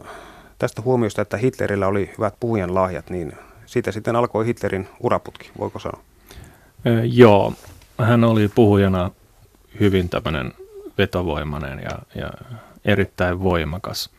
tästä 0.59 0.81
huomiosta, 0.81 1.21
että 1.21 1.37
Hitlerillä 1.37 1.87
oli 1.87 2.13
hyvät 2.17 2.35
puhujan 2.39 2.75
lahjat, 2.75 3.09
niin 3.09 3.33
siitä 3.65 3.91
sitten 3.91 4.15
alkoi 4.15 4.45
Hitlerin 4.45 4.87
uraputki, 4.99 5.51
voiko 5.59 5.79
sanoa? 5.79 6.01
Ö, 6.85 7.01
joo, 7.03 7.53
hän 7.97 8.23
oli 8.23 8.47
puhujana 8.47 9.11
hyvin 9.79 10.09
tämmöinen 10.09 10.53
vetovoimainen 10.97 11.79
ja, 11.83 12.21
ja 12.21 12.29
erittäin 12.91 13.43
voimakas. 13.43 14.09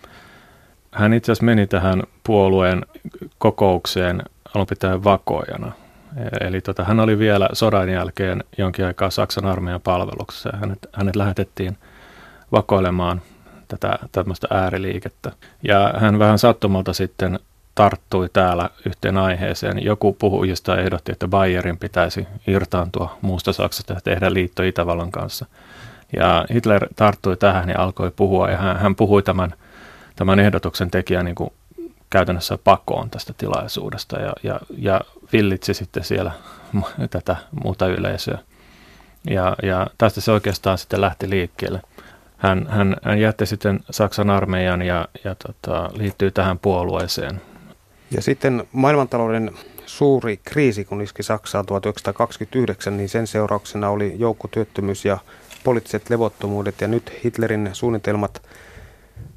Hän 0.93 1.13
itse 1.13 1.33
asiassa 1.33 1.45
meni 1.45 1.67
tähän 1.67 2.03
puolueen 2.25 2.87
kokoukseen 3.39 4.23
alun 4.55 4.67
pitäen 4.67 5.05
vakoojana. 5.05 5.73
Eli 6.41 6.61
tota, 6.61 6.85
hän 6.85 7.01
oli 7.01 7.19
vielä 7.19 7.49
sodan 7.53 7.89
jälkeen 7.89 8.45
jonkin 8.59 8.85
aikaa 8.85 9.11
Saksan 9.11 9.47
armeijan 9.47 9.81
palveluksessa. 9.81 10.51
Hänet, 10.61 10.79
hänet 10.93 11.17
lähetettiin 11.17 11.79
vakoilemaan 12.53 13.23
tätä 13.69 13.99
tämmöistä 14.13 14.47
ääriliikettä. 14.51 15.33
Ja 15.63 15.95
hän 15.97 16.19
vähän 16.19 16.39
sattumalta 16.39 16.93
sitten 16.93 17.39
tarttui 17.75 18.29
täällä 18.33 18.71
yhteen 18.87 19.19
aiheeseen. 19.19 19.85
Joku 19.85 20.13
puhujista 20.13 20.77
ehdotti, 20.77 21.13
että 21.13 21.29
Bayerin 21.29 21.79
pitäisi 21.79 22.27
irtaantua 22.47 23.19
muusta 23.23 23.53
Saksasta 23.53 23.93
ja 23.93 24.01
tehdä 24.01 24.33
liitto 24.33 24.63
Itävallan 24.63 25.11
kanssa. 25.11 25.47
Ja 26.17 26.47
Hitler 26.55 26.87
tarttui 26.97 27.37
tähän 27.37 27.69
ja 27.69 27.75
alkoi 27.79 28.11
puhua 28.11 28.51
ja 28.51 28.57
hän, 28.57 28.77
hän 28.77 28.97
puhui 28.97 29.23
tämän, 29.23 29.55
tämän 30.17 30.39
ehdotuksen 30.39 30.91
tekijän 30.91 31.25
niin 31.25 31.35
kuin 31.35 31.51
käytännössä 32.11 32.59
pakoon 32.65 33.11
tästä 33.11 33.33
tilaisuudesta 33.33 34.21
ja, 34.21 34.33
ja, 34.43 34.61
ja 34.79 35.01
villitsi 35.33 35.75
sitten 35.75 36.05
siellä 36.05 36.33
tätä 37.11 37.37
muuta 37.65 37.87
yleisöä. 37.87 38.39
Ja, 39.31 39.57
ja 39.63 39.87
tästä 39.99 40.21
se 40.21 40.33
oikeastaan 40.33 40.79
sitten 40.79 41.01
lähti 41.01 41.31
liikkeelle. 41.31 41.83
Hän, 42.37 42.67
hän, 42.71 42.97
hän 43.03 43.19
jätti 43.19 43.47
sitten 43.47 43.81
Saksan 43.91 44.31
armeijan 44.31 44.83
ja, 44.83 45.09
ja 45.25 45.35
tota, 45.35 45.91
liittyy 45.95 46.31
tähän 46.31 46.59
puolueeseen. 46.59 47.41
Ja 48.11 48.23
sitten 48.23 48.65
maailmantalouden 48.73 49.51
suuri 49.87 50.41
kriisi, 50.45 50.85
kun 50.85 51.03
iski 51.03 51.23
Saksaan 51.23 51.67
1929, 51.67 52.97
niin 52.97 53.09
sen 53.09 53.27
seurauksena 53.27 53.91
oli 53.91 54.15
joukkotyöttömyys 54.19 55.05
ja 55.05 55.19
poliittiset 55.65 56.11
levottomuudet. 56.11 56.81
Ja 56.81 56.89
nyt 56.89 57.13
Hitlerin 57.25 57.71
suunnitelmat 57.73 58.43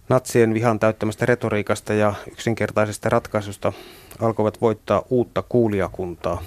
natsien 0.10 0.54
vihan 0.54 0.80
täyttämästä 0.80 1.26
retoriikasta 1.26 1.94
ja 1.94 2.14
yksinkertaisesta 2.32 3.10
ratkaisusta 3.10 3.74
alkoivat 4.20 4.62
voittaa 4.62 5.04
uutta 5.10 5.44
kuulijakuntaa. 5.50 6.42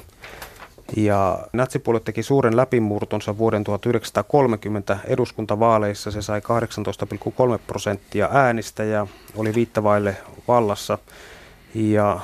Ja 0.96 1.38
natsipuolue 1.52 2.00
teki 2.00 2.22
suuren 2.22 2.56
läpimurtonsa 2.56 3.38
vuoden 3.38 3.64
1930 3.64 4.98
eduskuntavaaleissa. 5.04 6.10
Se 6.10 6.22
sai 6.22 6.40
18,3 6.40 7.60
prosenttia 7.66 8.28
äänistä 8.32 8.84
ja 8.84 9.06
oli 9.36 9.54
viittavaille 9.54 10.16
vallassa. 10.48 10.98
Ja 11.74 12.20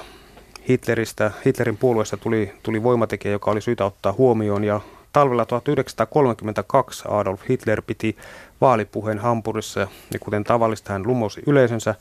Hitleristä, 0.68 1.30
Hitlerin 1.46 1.76
puolueesta 1.76 2.16
tuli, 2.16 2.52
tuli 2.62 2.82
voimatekijä, 2.82 3.32
joka 3.32 3.50
oli 3.50 3.60
syytä 3.60 3.84
ottaa 3.84 4.12
huomioon. 4.12 4.64
Ja 4.64 4.80
talvella 5.12 5.46
1932 5.46 7.04
Adolf 7.08 7.40
Hitler 7.48 7.82
piti 7.82 8.16
vaalipuheen 8.60 9.18
Hampurissa 9.18 9.80
ja 10.12 10.18
kuten 10.20 10.44
tavallista 10.44 10.92
hän 10.92 11.06
lumosi 11.06 11.42
yleisönsä. 11.46 11.94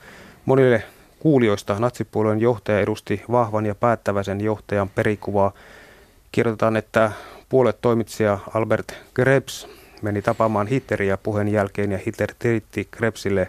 Monille 0.45 0.83
kuulijoista 1.19 1.79
natsipuolueen 1.79 2.41
johtaja 2.41 2.79
edusti 2.79 3.23
vahvan 3.31 3.65
ja 3.65 3.75
päättäväisen 3.75 4.41
johtajan 4.41 4.89
perikuvaa. 4.89 5.51
Kirjoitetaan, 6.31 6.77
että 6.77 7.11
puoluetoimitsija 7.49 8.39
Albert 8.53 8.93
Krebs 9.13 9.67
meni 10.01 10.21
tapaamaan 10.21 10.67
Hitleria 10.67 11.17
puheen 11.17 11.47
jälkeen 11.47 11.91
ja 11.91 11.99
Hitler 12.05 12.33
tiritti 12.39 12.87
Krebsille 12.91 13.47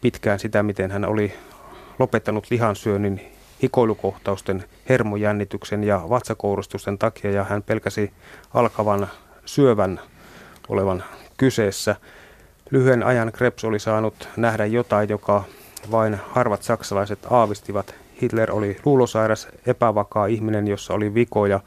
pitkään 0.00 0.38
sitä, 0.38 0.62
miten 0.62 0.90
hän 0.90 1.04
oli 1.04 1.32
lopettanut 1.98 2.46
lihansyönnin 2.50 3.37
hikoilukohtausten, 3.62 4.64
hermojännityksen 4.88 5.84
ja 5.84 6.02
vatsakouristusten 6.08 6.98
takia 6.98 7.30
ja 7.30 7.44
hän 7.44 7.62
pelkäsi 7.62 8.12
alkavan 8.54 9.08
syövän 9.44 10.00
olevan 10.68 11.04
kyseessä. 11.36 11.96
Lyhyen 12.70 13.02
ajan 13.02 13.32
Krebs 13.32 13.64
oli 13.64 13.78
saanut 13.78 14.28
nähdä 14.36 14.66
jotain, 14.66 15.08
joka 15.08 15.44
vain 15.90 16.18
harvat 16.30 16.62
saksalaiset 16.62 17.18
aavistivat. 17.30 17.94
Hitler 18.22 18.52
oli 18.52 18.76
luulosairas, 18.84 19.48
epävakaa 19.66 20.26
ihminen, 20.26 20.68
jossa 20.68 20.94
oli 20.94 21.14
vikoja 21.14 21.60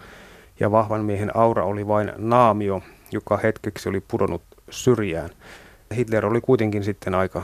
ja 0.59 0.71
vahvan 0.71 1.05
miehen 1.05 1.37
aura 1.37 1.65
oli 1.65 1.87
vain 1.87 2.11
naamio, 2.17 2.81
joka 3.11 3.37
hetkeksi 3.37 3.89
oli 3.89 3.99
pudonnut 4.07 4.41
syrjään. 4.69 5.29
Hitler 5.95 6.25
oli 6.25 6.41
kuitenkin 6.41 6.83
sitten 6.83 7.15
aika 7.15 7.43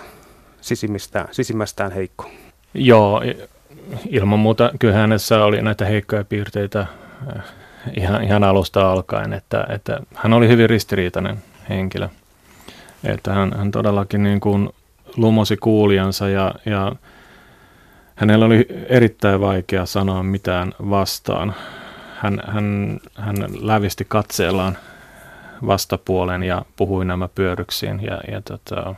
sisimmästään, 0.61 1.27
sisimmästään 1.31 1.91
heikko. 1.91 2.29
Joo, 2.73 3.21
ilman 4.09 4.39
muuta 4.39 4.71
kyllä 4.79 4.93
hänessä 4.93 5.43
oli 5.43 5.61
näitä 5.61 5.85
heikkoja 5.85 6.23
piirteitä 6.23 6.79
äh, 6.79 7.43
ihan, 7.97 8.23
ihan 8.23 8.43
alusta 8.43 8.91
alkaen, 8.91 9.33
että, 9.33 9.67
että 9.69 9.99
hän 10.13 10.33
oli 10.33 10.47
hyvin 10.47 10.69
ristiriitainen 10.69 11.37
henkilö. 11.69 12.09
Että 13.03 13.33
hän, 13.33 13.51
hän 13.57 13.71
todellakin 13.71 14.23
niin 14.23 14.39
kuin 14.39 14.69
lumosi 15.17 15.57
kuulijansa 15.57 16.29
ja, 16.29 16.55
ja 16.65 16.91
hänellä 18.15 18.45
oli 18.45 18.67
erittäin 18.89 19.41
vaikea 19.41 19.85
sanoa 19.85 20.23
mitään 20.23 20.73
vastaan. 20.89 21.55
Hän, 22.15 22.41
hän, 22.47 22.99
hän 23.15 23.35
lävisti 23.59 24.05
katseellaan 24.07 24.77
vastapuolen 25.67 26.43
ja 26.43 26.65
puhui 26.75 27.05
nämä 27.05 27.27
pyöryksiin 27.27 28.03
ja, 28.03 28.21
ja 28.31 28.41
tota, 28.41 28.95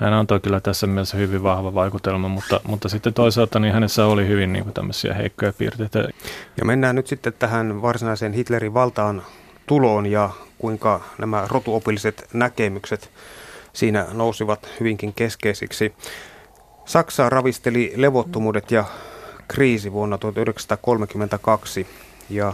hän 0.00 0.12
antoi 0.12 0.40
kyllä 0.40 0.60
tässä 0.60 0.86
mielessä 0.86 1.16
hyvin 1.16 1.42
vahva 1.42 1.74
vaikutelma, 1.74 2.28
mutta, 2.28 2.60
mutta 2.68 2.88
sitten 2.88 3.14
toisaalta 3.14 3.58
niin 3.58 3.74
hänessä 3.74 4.06
oli 4.06 4.28
hyvin 4.28 4.52
niin 4.52 4.64
kuin 4.64 4.74
tämmöisiä 4.74 5.14
heikkoja 5.14 5.52
piirteitä. 5.52 6.08
Ja 6.56 6.64
mennään 6.64 6.96
nyt 6.96 7.06
sitten 7.06 7.32
tähän 7.38 7.82
varsinaiseen 7.82 8.32
Hitlerin 8.32 8.74
valtaan 8.74 9.22
tuloon 9.66 10.06
ja 10.06 10.30
kuinka 10.58 11.00
nämä 11.18 11.44
rotuopilliset 11.48 12.28
näkemykset 12.32 13.10
siinä 13.72 14.06
nousivat 14.12 14.68
hyvinkin 14.80 15.12
keskeisiksi. 15.12 15.94
Saksaa 16.84 17.30
ravisteli 17.30 17.92
levottomuudet 17.96 18.70
ja 18.70 18.84
kriisi 19.48 19.92
vuonna 19.92 20.18
1932 20.18 21.86
ja 22.30 22.52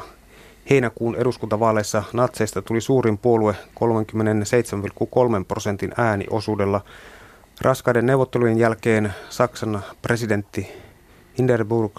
heinäkuun 0.70 1.16
eduskuntavaaleissa 1.16 2.02
natseista 2.12 2.62
tuli 2.62 2.80
suurin 2.80 3.18
puolue 3.18 3.56
37,3 3.80 5.44
prosentin 5.48 5.92
ääniosuudella 5.96 6.80
Raskaiden 7.60 8.06
neuvottelujen 8.06 8.58
jälkeen 8.58 9.14
Saksan 9.30 9.82
presidentti 10.02 10.72
Hindenburg 11.38 11.92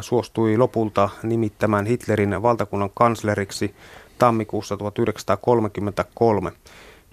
suostui 0.00 0.56
lopulta 0.56 1.08
nimittämään 1.22 1.86
Hitlerin 1.86 2.42
valtakunnan 2.42 2.90
kansleriksi 2.94 3.74
tammikuussa 4.18 4.76
1933. 4.76 6.52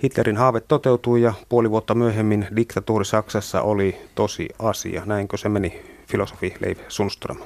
Hitlerin 0.04 0.38
haave 0.38 0.60
toteutui 0.60 1.22
ja 1.22 1.34
puoli 1.50 1.70
vuotta 1.70 1.96
myöhemmin 1.96 2.48
diktatuuri 2.56 3.06
Saksassa 3.06 3.62
oli 3.62 4.02
tosi 4.16 4.50
asia. 4.60 5.02
Näinkö 5.06 5.38
se 5.38 5.50
meni, 5.50 5.82
filosofi 6.08 6.54
Leif 6.60 6.80
Sundström? 6.88 7.38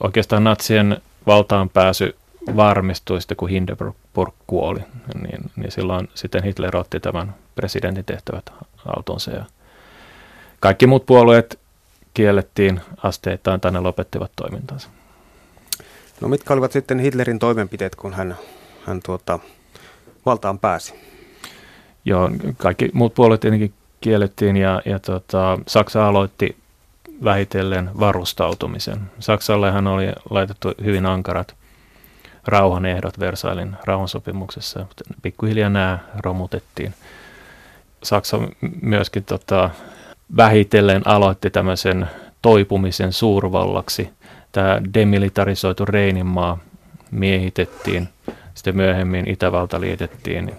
Oikeastaan 0.00 0.44
natsien 0.44 1.00
valtaan 1.26 1.70
pääsy 1.70 2.16
varmistui 2.56 3.20
sitten, 3.20 3.36
kun 3.36 3.48
Hindenburg 3.48 3.94
kuoli, 4.46 4.80
niin, 5.22 5.50
niin 5.56 5.72
silloin 5.72 6.08
sitten 6.14 6.42
Hitler 6.42 6.76
otti 6.76 7.00
tämän 7.00 7.34
presidentin 7.54 8.04
tehtävät 8.04 8.52
haltuunsa 8.76 9.30
ja 9.30 9.44
kaikki 10.60 10.86
muut 10.86 11.06
puolueet 11.06 11.58
kiellettiin 12.14 12.80
asteittain 13.02 13.60
tai 13.60 13.72
ne 13.72 13.80
lopettivat 13.80 14.30
toimintansa. 14.36 14.88
No 16.20 16.28
mitkä 16.28 16.54
olivat 16.54 16.72
sitten 16.72 16.98
Hitlerin 16.98 17.38
toimenpiteet, 17.38 17.96
kun 17.96 18.14
hän, 18.14 18.36
hän 18.86 19.00
tuota, 19.04 19.38
valtaan 20.26 20.58
pääsi? 20.58 20.94
Joo, 22.04 22.30
kaikki 22.56 22.90
muut 22.92 23.14
puolet 23.14 23.40
tietenkin 23.40 23.74
kiellettiin 24.00 24.56
ja, 24.56 24.82
ja 24.84 24.98
tota, 24.98 25.58
Saksa 25.66 26.08
aloitti 26.08 26.56
vähitellen 27.24 27.90
varustautumisen. 28.00 29.00
Saksallehan 29.18 29.86
oli 29.86 30.12
laitettu 30.30 30.72
hyvin 30.84 31.06
ankarat 31.06 31.54
rauhanehdot 32.46 33.20
Versailin 33.20 33.76
rauhansopimuksessa, 33.84 34.86
pikkuhiljaa 35.22 35.70
nämä 35.70 35.98
romutettiin. 36.16 36.94
Saksa 38.02 38.38
myöskin 38.82 39.24
tota, 39.24 39.70
vähitellen 40.36 41.02
aloitti 41.04 41.50
tämmöisen 41.50 42.08
toipumisen 42.42 43.12
suurvallaksi. 43.12 44.10
Tämä 44.52 44.80
demilitarisoitu 44.94 45.84
Reininmaa 45.84 46.58
miehitettiin, 47.10 48.08
sitten 48.54 48.76
myöhemmin 48.76 49.30
Itävalta 49.30 49.80
liitettiin 49.80 50.54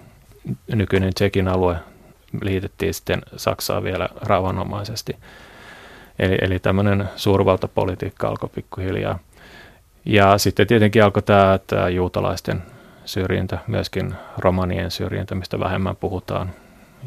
nykyinen 0.68 1.14
Tsekin 1.14 1.48
alue 1.48 1.76
liitettiin 2.42 2.94
sitten 2.94 3.22
Saksaan 3.36 3.84
vielä 3.84 4.08
rauhanomaisesti. 4.16 5.16
Eli, 6.18 6.38
eli 6.40 6.58
tämmöinen 6.58 7.08
suurvaltapolitiikka 7.16 8.28
alkoi 8.28 8.50
pikkuhiljaa. 8.54 9.18
Ja 10.06 10.38
sitten 10.38 10.66
tietenkin 10.66 11.04
alkoi 11.04 11.22
tämä, 11.22 11.58
tämä 11.66 11.88
juutalaisten 11.88 12.62
syrjintä, 13.04 13.58
myöskin 13.66 14.14
romanien 14.38 14.90
syrjintä, 14.90 15.34
mistä 15.34 15.60
vähemmän 15.60 15.96
puhutaan. 15.96 16.50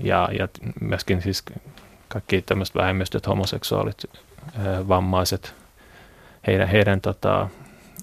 Ja, 0.03 0.29
ja 0.39 0.47
myöskin 0.81 1.21
siis 1.21 1.43
kaikki 2.07 2.41
tämmöiset 2.41 2.75
vähemmistöt, 2.75 3.27
homoseksuaalit, 3.27 4.05
vammaiset, 4.87 5.53
heidän, 6.47 6.67
heidän 6.67 7.01
tota, 7.01 7.47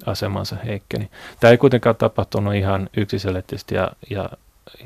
asemansa 0.06 0.56
heikkeni. 0.56 1.10
Tämä 1.40 1.50
ei 1.50 1.58
kuitenkaan 1.58 1.96
tapahtunut 1.96 2.54
ihan 2.54 2.88
yksiselitteisesti 2.96 3.74
ja, 3.74 3.90
ja 4.10 4.28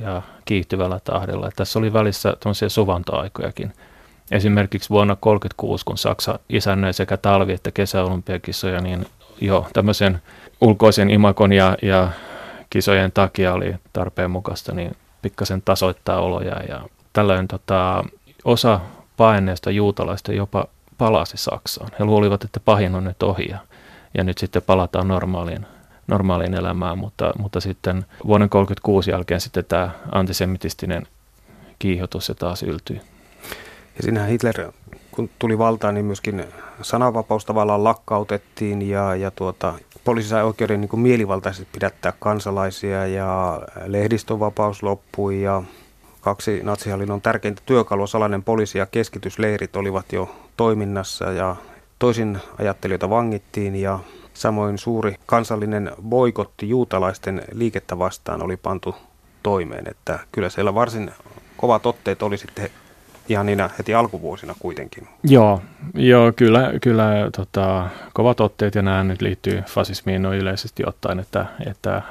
ja 0.00 0.22
kiihtyvällä 0.44 1.00
tahdilla. 1.04 1.50
Tässä 1.56 1.78
oli 1.78 1.92
välissä 1.92 2.36
tuollaisia 2.40 2.68
suvantoaikojakin. 2.68 3.72
Esimerkiksi 4.30 4.90
vuonna 4.90 5.16
1936, 5.16 5.84
kun 5.84 5.98
Saksa 5.98 6.38
isännöi 6.48 6.92
sekä 6.92 7.16
talvi- 7.16 7.52
että 7.52 7.70
kesäolympiakisoja, 7.70 8.80
niin 8.80 9.06
jo 9.40 9.66
tämmöisen 9.72 10.22
ulkoisen 10.60 11.10
imakon 11.10 11.52
ja, 11.52 11.76
ja 11.82 12.08
kisojen 12.70 13.12
takia 13.12 13.52
oli 13.52 13.74
tarpeen 13.92 14.30
mukaista 14.30 14.74
niin 14.74 14.96
pikkasen 15.22 15.62
tasoittaa 15.62 16.20
oloja. 16.20 16.62
Ja 16.68 16.80
tällöin 17.12 17.48
tota, 17.48 18.04
osa 18.44 18.80
paineesta 19.16 19.70
juutalaista 19.70 20.32
jopa 20.32 20.64
palasi 20.98 21.36
Saksaan. 21.36 21.90
He 21.98 22.04
luulivat, 22.04 22.44
että 22.44 22.60
pahin 22.60 22.94
on 22.94 23.04
nyt 23.04 23.22
ohi 23.22 23.46
ja, 23.50 23.58
ja 24.14 24.24
nyt 24.24 24.38
sitten 24.38 24.62
palataan 24.62 25.08
normaaliin 25.08 25.66
normaaliin 26.06 26.54
elämään, 26.54 26.98
mutta, 26.98 27.32
mutta 27.38 27.60
sitten 27.60 27.96
vuoden 28.26 28.48
1936 28.50 29.10
jälkeen 29.10 29.40
sitten 29.40 29.64
tämä 29.64 29.90
antisemitistinen 30.12 31.06
kiihotus 31.78 32.26
se 32.26 32.34
taas 32.34 32.62
yltyi. 32.62 33.00
Ja 33.96 34.02
sinä 34.02 34.24
Hitler, 34.24 34.72
kun 35.20 35.30
tuli 35.38 35.58
valtaan, 35.58 35.94
niin 35.94 36.04
myöskin 36.04 36.44
sananvapaus 36.82 37.44
tavallaan 37.44 37.84
lakkautettiin 37.84 38.88
ja, 38.88 39.16
ja 39.16 39.30
tuota, 39.30 39.74
poliisi 40.04 40.28
sai 40.28 40.44
oikeuden 40.44 40.80
niin 40.80 40.88
kuin 40.88 41.00
mielivaltaisesti 41.00 41.68
pidättää 41.72 42.12
kansalaisia 42.18 43.06
ja 43.06 43.62
lehdistövapaus 43.86 44.82
loppui 44.82 45.42
ja 45.42 45.62
kaksi 46.20 46.60
natsihallinnon 46.62 47.20
tärkeintä 47.20 47.62
työkalua, 47.66 48.06
salainen 48.06 48.42
poliisi 48.42 48.78
ja 48.78 48.86
keskitysleirit 48.86 49.76
olivat 49.76 50.12
jo 50.12 50.36
toiminnassa 50.56 51.24
ja 51.24 51.56
toisin 51.98 52.38
ajattelijoita 52.58 53.10
vangittiin 53.10 53.76
ja 53.76 53.98
Samoin 54.34 54.78
suuri 54.78 55.14
kansallinen 55.26 55.92
boikotti 56.08 56.68
juutalaisten 56.68 57.42
liikettä 57.52 57.98
vastaan 57.98 58.42
oli 58.42 58.56
pantu 58.56 58.94
toimeen, 59.42 59.84
että 59.90 60.18
kyllä 60.32 60.48
siellä 60.48 60.74
varsin 60.74 61.10
kovat 61.56 61.86
otteet 61.86 62.22
oli 62.22 62.38
sitten 62.38 62.70
ihan 63.30 63.46
niinä 63.46 63.70
heti 63.78 63.94
alkuvuosina 63.94 64.54
kuitenkin. 64.58 65.08
Joo, 65.22 65.62
joo 65.94 66.32
kyllä, 66.36 66.72
kyllä 66.82 67.30
tota, 67.36 67.88
kovat 68.12 68.40
otteet 68.40 68.74
ja 68.74 68.82
nämä 68.82 69.04
nyt 69.04 69.22
liittyy 69.22 69.62
fasismiin 69.62 70.22
no 70.22 70.34
yleisesti 70.34 70.82
ottaen, 70.86 71.18
että, 71.18 71.46
että 71.66 72.02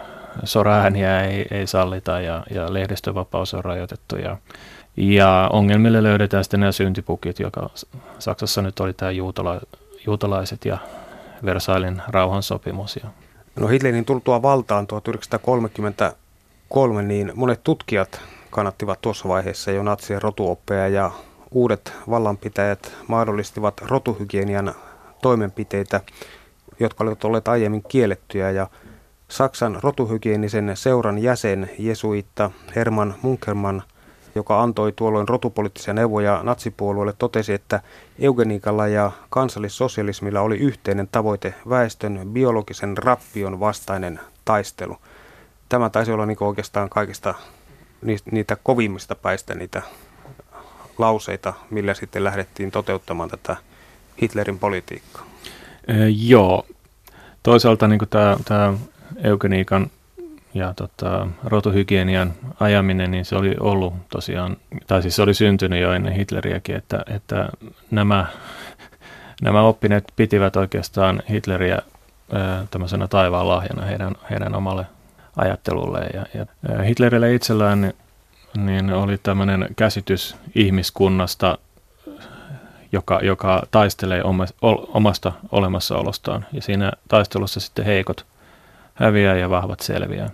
soraääniä 0.43 1.21
ei, 1.21 1.45
ei 1.51 1.67
sallita 1.67 2.21
ja, 2.21 2.43
ja 2.53 2.73
lehdistövapaus 2.73 3.53
on 3.53 3.65
rajoitettu 3.65 4.15
ja, 4.15 4.37
ja 4.97 5.49
ongelmille 5.53 6.03
löydetään 6.03 6.43
sitten 6.43 6.59
nämä 6.59 6.71
syntipukit, 6.71 7.39
joka 7.39 7.69
Saksassa 8.19 8.61
nyt 8.61 8.79
oli 8.79 8.93
tämä 8.93 9.11
juutala, 9.11 9.61
juutalaiset 10.05 10.65
ja 10.65 10.77
Versailin 11.45 12.01
rauhansopimus. 12.07 12.99
Ja. 13.03 13.09
No 13.59 13.67
Hitlerin 13.67 14.05
tultua 14.05 14.41
valtaan 14.41 14.87
1933, 14.87 17.01
niin 17.01 17.31
monet 17.35 17.63
tutkijat 17.63 18.21
kannattivat 18.49 19.01
tuossa 19.01 19.29
vaiheessa 19.29 19.71
jo 19.71 19.83
natsien 19.83 20.21
rotuoppeja 20.21 20.87
ja 20.87 21.11
uudet 21.51 21.93
vallanpitäjät 22.09 22.91
mahdollistivat 23.07 23.81
rotuhygienian 23.81 24.75
toimenpiteitä, 25.21 26.01
jotka 26.79 27.03
olivat 27.03 27.23
olleet 27.23 27.47
aiemmin 27.47 27.83
kiellettyjä 27.87 28.51
ja 28.51 28.67
Saksan 29.27 29.79
rotuhygienisen 29.83 30.71
seuran 30.73 31.19
jäsen 31.19 31.69
Jesuitta 31.79 32.51
Hermann 32.75 33.13
Munkermann– 33.21 33.81
joka 34.35 34.61
antoi 34.61 34.91
tuolloin 34.91 35.27
rotupoliittisia 35.27 35.93
neuvoja 35.93 36.39
natsipuolueelle, 36.43 37.13
totesi, 37.17 37.53
että 37.53 37.81
eugeniikalla 38.19 38.87
ja 38.87 39.11
kansallissosialismilla 39.29 40.41
oli 40.41 40.57
yhteinen 40.57 41.07
tavoite 41.11 41.53
väestön 41.69 42.21
biologisen 42.33 42.97
rappion 42.97 43.59
vastainen 43.59 44.19
taistelu. 44.45 44.97
Tämä 45.69 45.89
taisi 45.89 46.11
olla 46.11 46.25
niin 46.25 46.43
oikeastaan 46.43 46.89
kaikista 46.89 47.33
niitä 48.31 48.57
kovimmista 48.63 49.15
päistä 49.15 49.55
niitä 49.55 49.81
lauseita, 50.97 51.53
millä 51.69 51.93
sitten 51.93 52.23
lähdettiin 52.23 52.71
toteuttamaan 52.71 53.29
tätä 53.29 53.57
Hitlerin 54.21 54.59
politiikkaa. 54.59 55.25
E, 55.87 55.93
joo. 56.07 56.65
Toisaalta 57.43 57.87
niin 57.87 57.99
tämä, 58.45 58.73
eugeniikan 59.23 59.91
ja 60.53 60.73
tota, 60.73 61.27
rotuhygienian 61.43 62.33
ajaminen, 62.59 63.11
niin 63.11 63.25
se 63.25 63.35
oli 63.35 63.55
ollut 63.59 63.93
tosiaan, 64.09 64.57
tai 64.87 65.01
siis 65.01 65.15
se 65.15 65.21
oli 65.21 65.33
syntynyt 65.33 65.81
jo 65.81 65.93
ennen 65.93 66.13
Hitleriäkin, 66.13 66.75
että, 66.75 67.03
että 67.15 67.49
nämä, 67.91 68.25
nämä 69.41 69.61
oppineet 69.61 70.13
pitivät 70.15 70.55
oikeastaan 70.55 71.23
Hitleriä 71.29 71.81
tämmöisenä 72.71 73.07
taivaan 73.07 73.47
lahjana 73.47 73.85
heidän, 73.85 74.15
heidän 74.29 74.55
omalle 74.55 74.85
ajattelulle. 75.35 76.09
Ja, 76.13 76.25
ja 76.33 76.81
Hitlerille 76.83 77.33
itsellään 77.33 77.93
niin, 78.57 78.93
oli 78.93 79.17
tämmöinen 79.17 79.67
käsitys 79.75 80.35
ihmiskunnasta, 80.55 81.57
joka, 82.91 83.19
joka 83.23 83.63
taistelee 83.71 84.23
omasta 84.93 85.31
olemassaolostaan. 85.51 86.45
Ja 86.53 86.61
siinä 86.61 86.91
taistelussa 87.07 87.59
sitten 87.59 87.85
heikot 87.85 88.25
häviää 88.93 89.35
ja 89.35 89.49
vahvat 89.49 89.79
selviää 89.79 90.29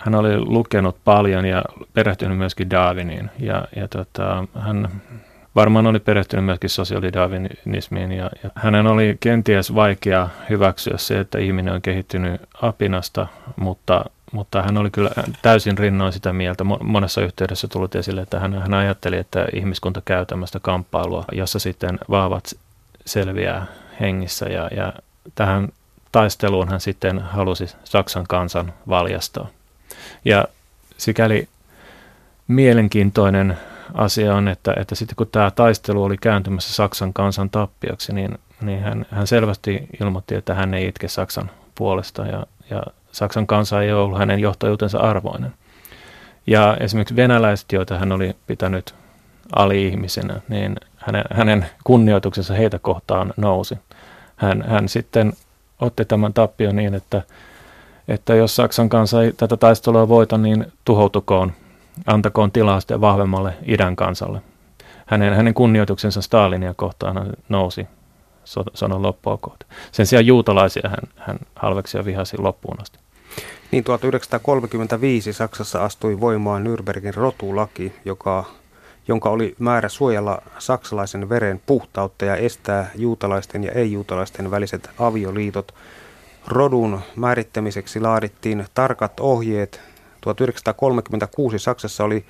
hän 0.00 0.14
oli 0.14 0.38
lukenut 0.38 0.96
paljon 1.04 1.44
ja 1.44 1.64
perehtynyt 1.94 2.38
myöskin 2.38 2.70
Darwiniin. 2.70 3.30
Ja, 3.38 3.64
ja 3.76 3.88
tota, 3.88 4.44
hän 4.58 4.88
varmaan 5.54 5.86
oli 5.86 5.98
perehtynyt 5.98 6.44
myöskin 6.44 6.70
sosiaalidarwinismiin. 6.70 8.12
Ja, 8.12 8.30
ja 8.42 8.50
hänen 8.54 8.86
oli 8.86 9.16
kenties 9.20 9.74
vaikea 9.74 10.28
hyväksyä 10.50 10.96
se, 10.96 11.20
että 11.20 11.38
ihminen 11.38 11.74
on 11.74 11.82
kehittynyt 11.82 12.40
apinasta, 12.62 13.26
mutta, 13.56 14.04
mutta 14.32 14.62
hän 14.62 14.76
oli 14.76 14.90
kyllä 14.90 15.10
täysin 15.42 15.78
rinnoin 15.78 16.12
sitä 16.12 16.32
mieltä. 16.32 16.64
Monessa 16.82 17.20
yhteydessä 17.20 17.68
tullut 17.68 17.94
esille, 17.94 18.20
että 18.20 18.40
hän, 18.40 18.54
hän 18.54 18.74
ajatteli, 18.74 19.16
että 19.16 19.46
ihmiskunta 19.54 20.02
käy 20.04 20.26
tämmöistä 20.26 20.60
kamppailua, 20.60 21.24
jossa 21.32 21.58
sitten 21.58 21.98
vahvat 22.10 22.52
selviää 23.06 23.66
hengissä. 24.00 24.46
Ja, 24.46 24.68
ja 24.76 24.92
tähän 25.34 25.68
taisteluun 26.12 26.68
hän 26.68 26.80
sitten 26.80 27.18
halusi 27.18 27.66
Saksan 27.84 28.26
kansan 28.28 28.72
valjastaa. 28.88 29.48
Ja 30.24 30.44
sikäli 30.96 31.48
mielenkiintoinen 32.48 33.58
asia 33.94 34.34
on, 34.34 34.48
että, 34.48 34.74
että 34.76 34.94
sitten 34.94 35.16
kun 35.16 35.26
tämä 35.32 35.50
taistelu 35.50 36.04
oli 36.04 36.16
kääntymässä 36.16 36.74
Saksan 36.74 37.12
kansan 37.12 37.50
tappioksi, 37.50 38.12
niin, 38.12 38.38
niin 38.60 38.80
hän, 38.80 39.06
hän 39.10 39.26
selvästi 39.26 39.88
ilmoitti, 40.00 40.34
että 40.34 40.54
hän 40.54 40.74
ei 40.74 40.88
itke 40.88 41.08
Saksan 41.08 41.50
puolesta 41.74 42.26
ja, 42.26 42.46
ja 42.70 42.82
Saksan 43.12 43.46
kansa 43.46 43.82
ei 43.82 43.92
ollut 43.92 44.18
hänen 44.18 44.40
johtajuutensa 44.40 44.98
arvoinen. 44.98 45.54
Ja 46.46 46.76
esimerkiksi 46.80 47.16
venäläiset, 47.16 47.72
joita 47.72 47.98
hän 47.98 48.12
oli 48.12 48.36
pitänyt 48.46 48.94
ali-ihmisenä, 49.56 50.40
niin 50.48 50.76
hänen, 50.96 51.24
hänen 51.34 51.66
kunnioituksensa 51.84 52.54
heitä 52.54 52.78
kohtaan 52.78 53.32
nousi. 53.36 53.78
Hän, 54.36 54.64
hän 54.66 54.88
sitten 54.88 55.32
otti 55.80 56.04
tämän 56.04 56.32
tappion 56.32 56.76
niin, 56.76 56.94
että, 56.94 57.22
että 58.08 58.34
jos 58.34 58.56
Saksan 58.56 58.88
kansa 58.88 59.22
ei 59.22 59.32
tätä 59.32 59.56
taistelua 59.56 60.08
voita, 60.08 60.38
niin 60.38 60.72
tuhoutukoon, 60.84 61.52
antakoon 62.06 62.52
tilaa 62.52 62.80
sitten 62.80 63.00
vahvemmalle 63.00 63.54
idän 63.66 63.96
kansalle. 63.96 64.42
Hänen, 65.06 65.34
hänen 65.34 65.54
kunnioituksensa 65.54 66.22
Stalinia 66.22 66.74
kohtaan 66.74 67.32
nousi 67.48 67.86
sodan 68.74 69.02
loppua 69.02 69.38
kohti. 69.40 69.66
Sen 69.92 70.06
sijaan 70.06 70.26
juutalaisia 70.26 70.88
hän, 70.88 70.98
hän 71.16 71.38
halveksi 71.56 71.96
ja 71.98 72.04
vihasi 72.04 72.38
loppuun 72.38 72.80
asti. 72.82 72.98
Niin 73.70 73.84
1935 73.84 75.32
Saksassa 75.32 75.84
astui 75.84 76.20
voimaan 76.20 76.64
Nürnbergin 76.64 77.14
rotulaki, 77.14 77.92
joka, 78.04 78.44
jonka 79.08 79.30
oli 79.30 79.54
määrä 79.58 79.88
suojella 79.88 80.42
saksalaisen 80.58 81.28
veren 81.28 81.60
puhtautta 81.66 82.24
ja 82.24 82.36
estää 82.36 82.90
juutalaisten 82.94 83.64
ja 83.64 83.72
ei-juutalaisten 83.72 84.50
väliset 84.50 84.90
avioliitot. 84.98 85.74
Rodun 86.46 87.00
määrittämiseksi 87.16 88.00
laadittiin 88.00 88.66
tarkat 88.74 89.20
ohjeet. 89.20 89.80
1936 90.20 91.58
Saksassa 91.58 92.04
oli 92.04 92.24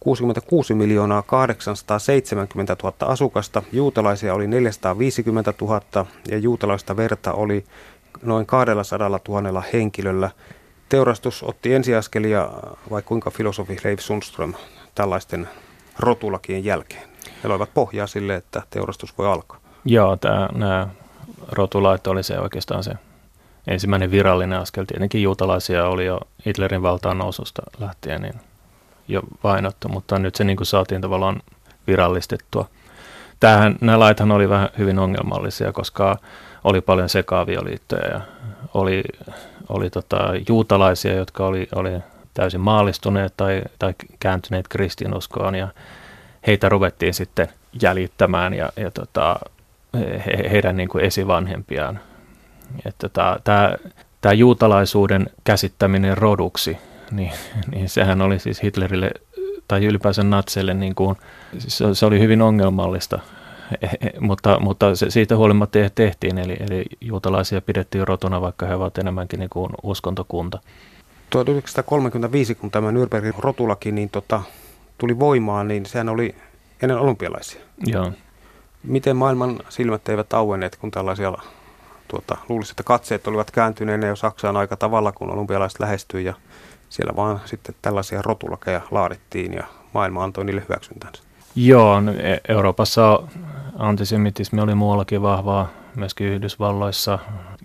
66 0.00 0.74
miljoonaa 0.74 1.22
870 1.22 2.76
000 2.82 2.94
asukasta, 3.00 3.62
juutalaisia 3.72 4.34
oli 4.34 4.46
450 4.46 5.54
000 5.60 6.06
ja 6.28 6.38
juutalaista 6.38 6.96
verta 6.96 7.32
oli 7.32 7.64
noin 8.22 8.46
200 8.46 9.20
000 9.28 9.62
henkilöllä. 9.72 10.30
Teurastus 10.88 11.42
otti 11.42 11.74
ensiaskelia, 11.74 12.50
vai 12.90 13.02
kuinka 13.02 13.30
filosofi 13.30 13.76
Leif 13.84 14.00
Sundström 14.00 14.54
tällaisten 14.94 15.48
rotulakien 15.98 16.64
jälkeen? 16.64 17.08
Ne 17.42 17.48
loivat 17.48 17.74
pohjaa 17.74 18.06
sille, 18.06 18.34
että 18.34 18.62
teurastus 18.70 19.18
voi 19.18 19.26
alkaa. 19.26 19.60
Joo, 19.84 20.16
tämä, 20.16 20.48
nämä 20.54 20.88
rotulait 21.52 22.06
oli 22.06 22.22
se 22.22 22.38
oikeastaan 22.38 22.84
se 22.84 22.92
ensimmäinen 23.66 24.10
virallinen 24.10 24.58
askel. 24.58 24.84
Tietenkin 24.84 25.22
juutalaisia 25.22 25.86
oli 25.86 26.06
jo 26.06 26.20
Hitlerin 26.46 26.82
valtaan 26.82 27.18
noususta 27.18 27.62
lähtien 27.78 28.22
niin 28.22 28.40
jo 29.08 29.22
vainottu, 29.44 29.88
mutta 29.88 30.18
nyt 30.18 30.34
se 30.34 30.44
niin 30.44 30.56
kuin 30.56 30.66
saatiin 30.66 31.00
tavallaan 31.00 31.42
virallistettua. 31.86 32.68
Tämähän, 33.40 33.76
nämä 33.80 33.98
laithan 33.98 34.32
oli 34.32 34.48
vähän 34.48 34.68
hyvin 34.78 34.98
ongelmallisia, 34.98 35.72
koska 35.72 36.16
oli 36.64 36.80
paljon 36.80 37.08
sekaavioliittoja 37.08 38.08
ja 38.08 38.20
oli, 38.74 39.02
oli 39.68 39.90
tota, 39.90 40.18
juutalaisia, 40.48 41.14
jotka 41.14 41.46
oli, 41.46 41.68
oli 41.74 41.90
täysin 42.34 42.60
maallistuneet 42.60 43.34
tai, 43.36 43.62
tai 43.78 43.94
kääntyneet 44.20 44.68
kristinuskoon 44.68 45.54
ja 45.54 45.68
heitä 46.46 46.68
ruvettiin 46.68 47.14
sitten 47.14 47.48
jäljittämään 47.82 48.54
ja, 48.54 48.72
ja 48.76 48.90
tota, 48.90 49.36
he, 49.94 50.50
heidän 50.50 50.76
niin 50.76 50.88
kuin 50.88 51.04
esivanhempiaan. 51.04 52.00
Että 52.86 53.08
tota, 53.08 53.40
tämä, 53.44 53.74
tämä 54.20 54.32
juutalaisuuden 54.32 55.26
käsittäminen 55.44 56.18
roduksi, 56.18 56.78
niin, 57.10 57.32
niin 57.70 57.88
sehän 57.88 58.22
oli 58.22 58.38
siis 58.38 58.62
Hitlerille 58.62 59.10
tai 59.68 59.84
ylipäänsä 59.84 60.22
natseille, 60.22 60.74
niin 60.74 60.94
kuin, 60.94 61.16
se, 61.58 61.94
se 61.94 62.06
oli 62.06 62.20
hyvin 62.20 62.42
ongelmallista 62.42 63.18
mutta, 64.20 64.60
mutta 64.60 64.94
se 64.94 65.10
siitä 65.10 65.36
huolimatta 65.36 65.78
tehtiin, 65.94 66.38
eli, 66.38 66.56
eli 66.60 66.84
juutalaisia 67.00 67.60
pidettiin 67.60 68.08
rotuna, 68.08 68.40
vaikka 68.40 68.66
he 68.66 68.74
ovat 68.74 68.98
enemmänkin 68.98 69.40
niin 69.40 69.50
kuin 69.50 69.72
uskontokunta. 69.82 70.58
1935, 71.30 72.54
kun 72.54 72.70
tämä 72.70 72.90
Nürnbergin 72.90 73.34
rotulaki 73.38 73.92
niin 73.92 74.10
tota, 74.10 74.42
tuli 74.98 75.18
voimaan, 75.18 75.68
niin 75.68 75.86
sehän 75.86 76.08
oli 76.08 76.34
ennen 76.82 76.98
olympialaisia. 76.98 77.60
Joo. 77.86 78.12
Miten 78.82 79.16
maailman 79.16 79.58
silmät 79.68 80.08
eivät 80.08 80.34
auenneet, 80.34 80.76
kun 80.76 80.90
tällaisia, 80.90 81.32
tuota, 82.08 82.36
luulisi, 82.48 82.72
että 82.72 82.82
katseet 82.82 83.26
olivat 83.26 83.50
kääntyneenä 83.50 84.06
jo 84.06 84.16
Saksaan 84.16 84.56
aika 84.56 84.76
tavalla, 84.76 85.12
kun 85.12 85.30
olympialaiset 85.30 85.80
lähestyi 85.80 86.24
ja 86.24 86.34
siellä 86.88 87.16
vaan 87.16 87.40
sitten 87.44 87.74
tällaisia 87.82 88.22
rotulakeja 88.22 88.80
laadittiin 88.90 89.52
ja 89.52 89.64
maailma 89.94 90.24
antoi 90.24 90.44
niille 90.44 90.62
hyväksyntänsä. 90.68 91.22
Joo, 91.54 92.02
e- 92.22 92.40
Euroopassa 92.48 93.22
antisemitismi 93.80 94.60
oli 94.60 94.74
muuallakin 94.74 95.22
vahvaa, 95.22 95.68
myöskin 95.96 96.26
Yhdysvalloissa. 96.26 97.18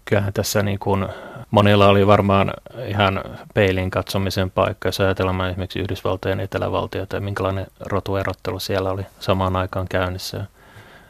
Kyllähän 0.05 0.33
tässä 0.33 0.63
niin 0.63 0.79
kuin 0.79 1.07
monilla 1.51 1.87
oli 1.87 2.07
varmaan 2.07 2.53
ihan 2.87 3.23
peilin 3.53 3.91
katsomisen 3.91 4.51
paikka, 4.51 4.87
jos 4.87 4.99
ajatellaan 4.99 5.49
esimerkiksi 5.49 5.79
Yhdysvaltojen 5.79 6.39
etelävaltioita 6.39 7.15
ja 7.15 7.21
minkälainen 7.21 7.67
rotuerottelu 7.79 8.59
siellä 8.59 8.91
oli 8.91 9.05
samaan 9.19 9.55
aikaan 9.55 9.87
käynnissä. 9.87 10.45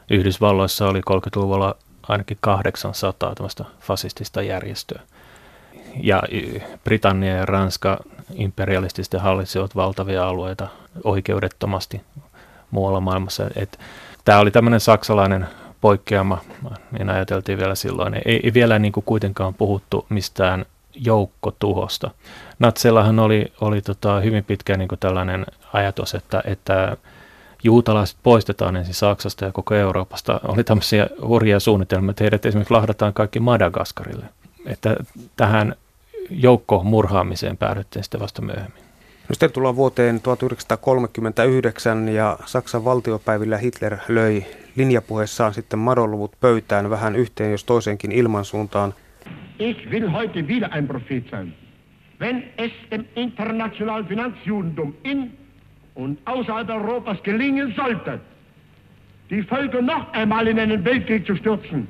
Yhdysvalloissa 0.10 0.88
oli 0.88 1.02
30-luvulla 1.10 1.76
ainakin 2.08 2.38
800 2.42 3.36
tämmöistä 3.36 3.66
fasistista 3.80 4.42
järjestöä. 4.42 5.02
Ja 6.04 6.24
Britannia 6.84 7.36
ja 7.36 7.46
Ranska 7.46 7.98
imperialistisesti 8.34 9.18
hallitsivat 9.18 9.76
valtavia 9.76 10.28
alueita 10.28 10.68
oikeudettomasti 11.04 12.02
muualla 12.72 13.00
maailmassa. 13.00 13.50
Et 13.56 13.80
tämä 14.26 14.40
oli 14.40 14.52
tämmöinen 14.52 14.80
saksalainen 14.80 15.48
poikkeama, 15.82 16.42
niin 16.92 17.10
ajateltiin 17.10 17.58
vielä 17.58 17.76
silloin. 17.76 18.14
Ei, 18.14 18.40
ei 18.44 18.54
vielä 18.54 18.80
niin 18.80 18.92
kuin 18.92 19.04
kuitenkaan 19.04 19.54
puhuttu 19.54 20.06
mistään 20.10 20.66
joukkotuhosta. 20.96 22.12
Natseillahan 22.60 23.20
oli, 23.20 23.54
oli 23.62 23.82
tota 23.82 24.20
hyvin 24.20 24.44
pitkään 24.44 24.80
niin 24.80 24.88
kuin 24.88 25.00
tällainen 25.00 25.46
ajatus, 25.74 26.16
että, 26.16 26.44
että 26.46 26.98
juutalaiset 27.64 28.18
poistetaan 28.24 28.76
ensin 28.76 28.94
Saksasta 28.94 29.46
ja 29.46 29.52
koko 29.52 29.76
Euroopasta. 29.76 30.40
Oli 30.48 30.64
tämmöisiä 30.64 31.08
hurjia 31.28 31.60
suunnitelmia, 31.60 32.10
että 32.10 32.24
heidät 32.24 32.46
esimerkiksi 32.46 32.74
lahdataan 32.74 33.14
kaikki 33.14 33.40
Madagaskarille. 33.40 34.26
Että 34.66 34.96
tähän 35.36 35.76
joukkomurhaamiseen 36.30 37.58
päädyttiin 37.58 38.04
sitten 38.04 38.20
vasta 38.20 38.42
myöhemmin. 38.42 38.85
No 39.30 39.34
sitten 39.34 39.52
tullaan 39.52 39.76
vuoteen 39.76 40.22
1939 40.22 42.10
ja 42.10 42.38
Saksan 42.46 42.86
valtiopäivillä 42.86 43.58
Hitler 43.58 43.98
löi 44.08 44.46
linjapuheessaan 44.76 45.54
sitten 45.54 45.80
madonluvut 45.80 46.40
pöytään 46.40 46.90
vähän 46.90 47.16
yhteen 47.16 47.52
jos 47.52 47.64
toisenkin 47.64 48.12
ilmansuuntaan. 48.12 48.94
Ich 49.60 49.90
will 49.92 50.10
heute 50.12 50.48
wieder 50.48 50.70
ein 50.72 50.88
Prophet 50.88 51.30
sein. 51.32 51.54
Wenn 52.20 52.44
es 52.58 52.72
dem 52.92 53.06
internationalen 53.16 54.08
Finanzjudentum 54.08 54.94
in 55.04 55.32
und 55.96 56.20
außerhalb 56.26 56.70
Europas 56.70 57.22
gelingen 57.24 57.74
sollte, 57.76 58.20
die 59.30 59.44
Völker 59.44 59.82
noch 59.82 60.14
einmal 60.14 60.48
in 60.48 60.60
einen 60.60 60.86
Weltkrieg 60.86 61.26
zu 61.26 61.36
stürzen, 61.36 61.88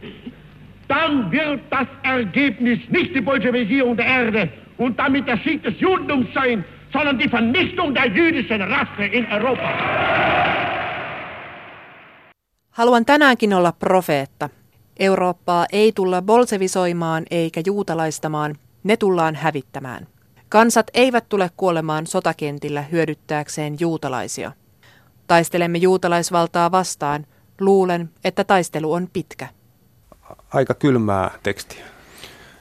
dann 0.88 1.32
wird 1.32 1.60
das 1.70 1.88
Ergebnis 2.04 2.80
nicht 2.90 3.16
die 3.16 3.22
Bolschewisierung 3.22 3.98
der 3.98 4.06
Erde 4.06 4.50
und 4.78 4.98
damit 5.00 5.28
der 5.28 5.38
Sieg 5.38 5.64
des 5.64 5.80
Judentums 5.80 6.28
sein, 6.34 6.64
sondern 6.96 7.20
die 7.20 7.32
Vernichtung 7.32 7.96
der 7.96 8.06
jüdischen 8.06 8.62
Rasse 8.62 9.06
in 9.06 9.26
Europa. 9.32 9.70
Haluan 12.72 13.06
tänäänkin 13.06 13.54
olla 13.54 13.72
profeetta. 13.72 14.50
Eurooppaa 15.00 15.66
ei 15.72 15.92
tulla 15.92 16.22
bolsevisoimaan 16.22 17.24
eikä 17.32 17.62
juutalaistamaan, 17.66 18.56
ne 18.84 18.98
tullaan 18.98 19.36
hävittämään. 19.36 20.08
Kansat 20.50 20.88
eivät 20.94 21.30
tule 21.30 21.52
kuolemaan 21.58 22.08
sotakentillä 22.08 22.82
hyödyttääkseen 22.82 23.76
juutalaisia. 23.80 24.52
Taistelemme 25.28 25.78
juutalaisvaltaa 25.78 26.72
vastaan. 26.72 27.26
Luulen, 27.60 28.10
että 28.24 28.44
taistelu 28.44 28.94
on 28.94 29.08
pitkä. 29.14 29.48
Aika 30.54 30.74
kylmää 30.74 31.32
tekstiä. 31.44 31.86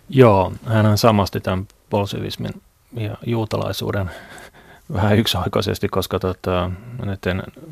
Joo, 0.08 0.52
hän 0.66 0.98
samasti 0.98 1.40
tämän 1.40 1.68
bolsevismin 1.90 2.52
ja 2.94 3.16
juutalaisuuden 3.26 4.10
vähän 4.92 5.18
yksioikoisesti, 5.18 5.88
koska 5.88 6.18
tota, 6.18 6.70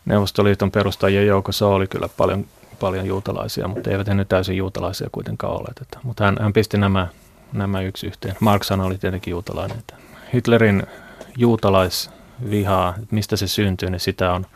Neuvostoliiton 0.04 0.70
perustajien 0.70 1.26
joukossa 1.26 1.66
oli 1.66 1.86
kyllä 1.86 2.08
paljon, 2.16 2.46
paljon 2.80 3.06
juutalaisia, 3.06 3.68
mutta 3.68 3.90
eivät 3.90 4.08
he 4.08 4.14
nyt 4.14 4.28
täysin 4.28 4.56
juutalaisia 4.56 5.08
kuitenkaan 5.12 5.52
ole. 5.52 5.68
Että, 5.80 5.98
mutta 6.02 6.24
hän, 6.24 6.36
hän 6.40 6.52
pisti 6.52 6.78
nämä, 6.78 7.08
nämä 7.52 7.80
yksi 7.80 8.06
yhteen. 8.06 8.36
Marx 8.40 8.70
oli 8.70 8.98
tietenkin 8.98 9.30
juutalainen. 9.30 9.78
Että 9.78 9.94
Hitlerin 10.34 10.82
juutalaisvihaa, 11.38 12.94
että 13.02 13.14
mistä 13.14 13.36
se 13.36 13.46
syntyy, 13.46 13.90
niin 13.90 14.00
sitä 14.00 14.32
on, 14.32 14.46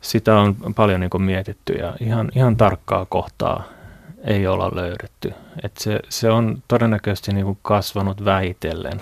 sitä 0.00 0.36
on 0.36 0.56
paljon 0.76 1.00
niin 1.00 1.22
mietitty 1.22 1.72
ja 1.72 1.94
ihan, 2.00 2.28
ihan 2.34 2.56
tarkkaa 2.56 3.06
kohtaa 3.08 3.64
ei 4.24 4.46
olla 4.46 4.70
löydetty. 4.74 5.32
Et 5.62 5.76
se, 5.76 6.00
se 6.08 6.30
on 6.30 6.62
todennäköisesti 6.68 7.32
niin 7.32 7.58
kasvanut 7.62 8.24
vähitellen 8.24 9.00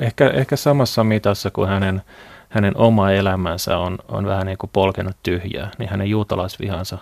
ehkä, 0.00 0.28
ehkä 0.28 0.56
samassa 0.56 1.04
mitassa 1.04 1.50
kuin 1.50 1.68
hänen, 1.68 2.02
hänen 2.48 2.76
oma 2.76 3.10
elämänsä 3.10 3.78
on, 3.78 3.98
on 4.08 4.26
vähän 4.26 4.46
niin 4.46 4.58
kuin 4.58 4.70
polkenut 4.72 5.16
tyhjää, 5.22 5.70
niin 5.78 5.90
hänen 5.90 6.10
juutalaisvihansa 6.10 6.98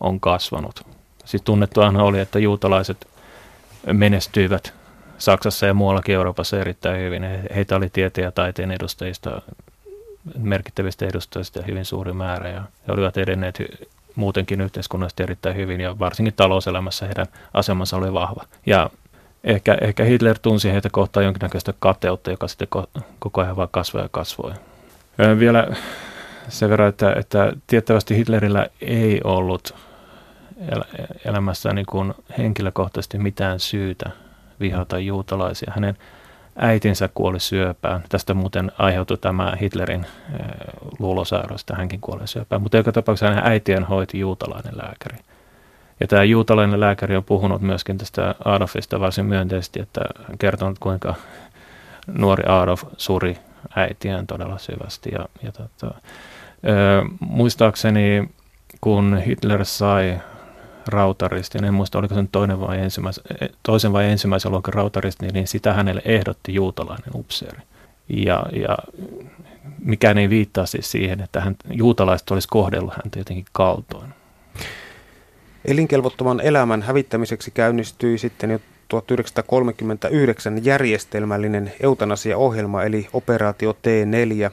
on 0.00 0.20
kasvanut. 0.20 0.86
Siis 1.24 1.42
tunnettuahan 1.42 1.96
oli, 1.96 2.20
että 2.20 2.38
juutalaiset 2.38 3.06
menestyivät 3.92 4.74
Saksassa 5.18 5.66
ja 5.66 5.74
muuallakin 5.74 6.14
Euroopassa 6.14 6.60
erittäin 6.60 7.00
hyvin. 7.00 7.22
Heitä 7.54 7.76
oli 7.76 7.90
tieteen 7.90 8.24
ja 8.24 8.32
taiteen 8.32 8.70
edustajista, 8.70 9.42
merkittävistä 10.38 11.06
edustajista 11.06 11.62
hyvin 11.66 11.84
suuri 11.84 12.12
määrä 12.12 12.48
ja 12.48 12.62
he 12.88 12.92
olivat 12.92 13.16
edenneet 13.16 13.58
muutenkin 14.14 14.60
yhteiskunnallisesti 14.60 15.22
erittäin 15.22 15.56
hyvin 15.56 15.80
ja 15.80 15.98
varsinkin 15.98 16.34
talouselämässä 16.34 17.06
heidän 17.06 17.26
asemansa 17.54 17.96
oli 17.96 18.12
vahva. 18.12 18.44
Ja 18.66 18.90
ehkä, 19.44 19.78
ehkä 19.80 20.04
Hitler 20.04 20.38
tunsi 20.38 20.72
heitä 20.72 20.88
kohtaan 20.92 21.24
jonkinnäköistä 21.24 21.74
kateutta, 21.78 22.30
joka 22.30 22.48
sitten 22.48 22.68
koko 23.18 23.40
ajan 23.40 23.56
vaan 23.56 23.68
kasvoi 23.70 24.02
ja 24.02 24.08
kasvoi. 24.12 24.52
Vielä 25.38 25.66
sen 26.48 26.70
verran, 26.70 26.88
että, 26.88 27.12
että 27.18 27.52
tiettävästi 27.66 28.16
Hitlerillä 28.16 28.66
ei 28.80 29.20
ollut 29.24 29.74
elämässä 31.24 31.72
niin 31.72 31.86
kuin 31.86 32.14
henkilökohtaisesti 32.38 33.18
mitään 33.18 33.60
syytä 33.60 34.10
vihata 34.60 34.98
juutalaisia. 34.98 35.72
Hänen 35.74 35.96
äitinsä 36.56 37.08
kuoli 37.14 37.40
syöpään. 37.40 38.02
Tästä 38.08 38.34
muuten 38.34 38.72
aiheutui 38.78 39.18
tämä 39.18 39.56
Hitlerin 39.60 40.06
luulosairaus, 40.98 41.60
että 41.60 41.76
hänkin 41.76 42.00
kuoli 42.00 42.26
syöpään. 42.26 42.62
Mutta 42.62 42.76
joka 42.76 42.92
tapauksessa 42.92 43.34
hänen 43.34 43.52
äitien 43.52 43.84
hoiti 43.84 44.18
juutalainen 44.18 44.76
lääkäri. 44.76 45.18
Ja 46.02 46.08
tämä 46.08 46.24
juutalainen 46.24 46.80
lääkäri 46.80 47.16
on 47.16 47.24
puhunut 47.24 47.62
myöskin 47.62 47.98
tästä 47.98 48.34
Adolfista 48.44 49.00
varsin 49.00 49.26
myönteisesti, 49.26 49.80
että 49.80 50.00
hän 50.28 50.38
kertonut 50.38 50.78
kuinka 50.78 51.14
nuori 52.18 52.44
Adolf 52.46 52.84
suri 52.96 53.38
äitiään 53.76 54.26
todella 54.26 54.58
syvästi. 54.58 55.10
Ja, 55.12 55.28
ja 55.42 55.52
tota, 55.52 55.94
ö, 56.68 57.04
muistaakseni 57.20 58.28
kun 58.80 59.22
Hitler 59.26 59.64
sai 59.64 60.18
rautaristin, 60.88 61.64
en 61.64 61.74
muista 61.74 61.98
oliko 61.98 62.14
se 62.14 62.24
toinen 62.32 62.60
vai 62.60 62.78
ensimmäis, 62.78 63.20
toisen 63.62 63.92
vai 63.92 64.10
ensimmäisen 64.10 64.52
luokan 64.52 64.74
rautaristi, 64.74 65.26
niin 65.26 65.48
sitä 65.48 65.72
hänelle 65.72 66.02
ehdotti 66.04 66.54
juutalainen 66.54 67.10
upseeri. 67.14 67.62
Ja, 68.08 68.46
ja 68.52 68.78
mikään 69.78 70.18
ei 70.18 70.28
viittaa 70.28 70.66
siis 70.66 70.90
siihen, 70.90 71.20
että 71.20 71.40
hän, 71.40 71.56
juutalaiset 71.70 72.30
olisi 72.30 72.48
kohdellut 72.48 72.92
häntä 72.92 73.18
jotenkin 73.18 73.44
kaltoin. 73.52 74.11
Elinkelvottoman 75.64 76.40
elämän 76.40 76.82
hävittämiseksi 76.82 77.50
käynnistyi 77.50 78.18
sitten 78.18 78.50
jo 78.50 78.58
1939 78.88 80.64
järjestelmällinen 80.64 81.72
eutanasiaohjelma 81.80 82.82
eli 82.82 83.08
operaatio 83.12 83.72
T4. 83.72 84.50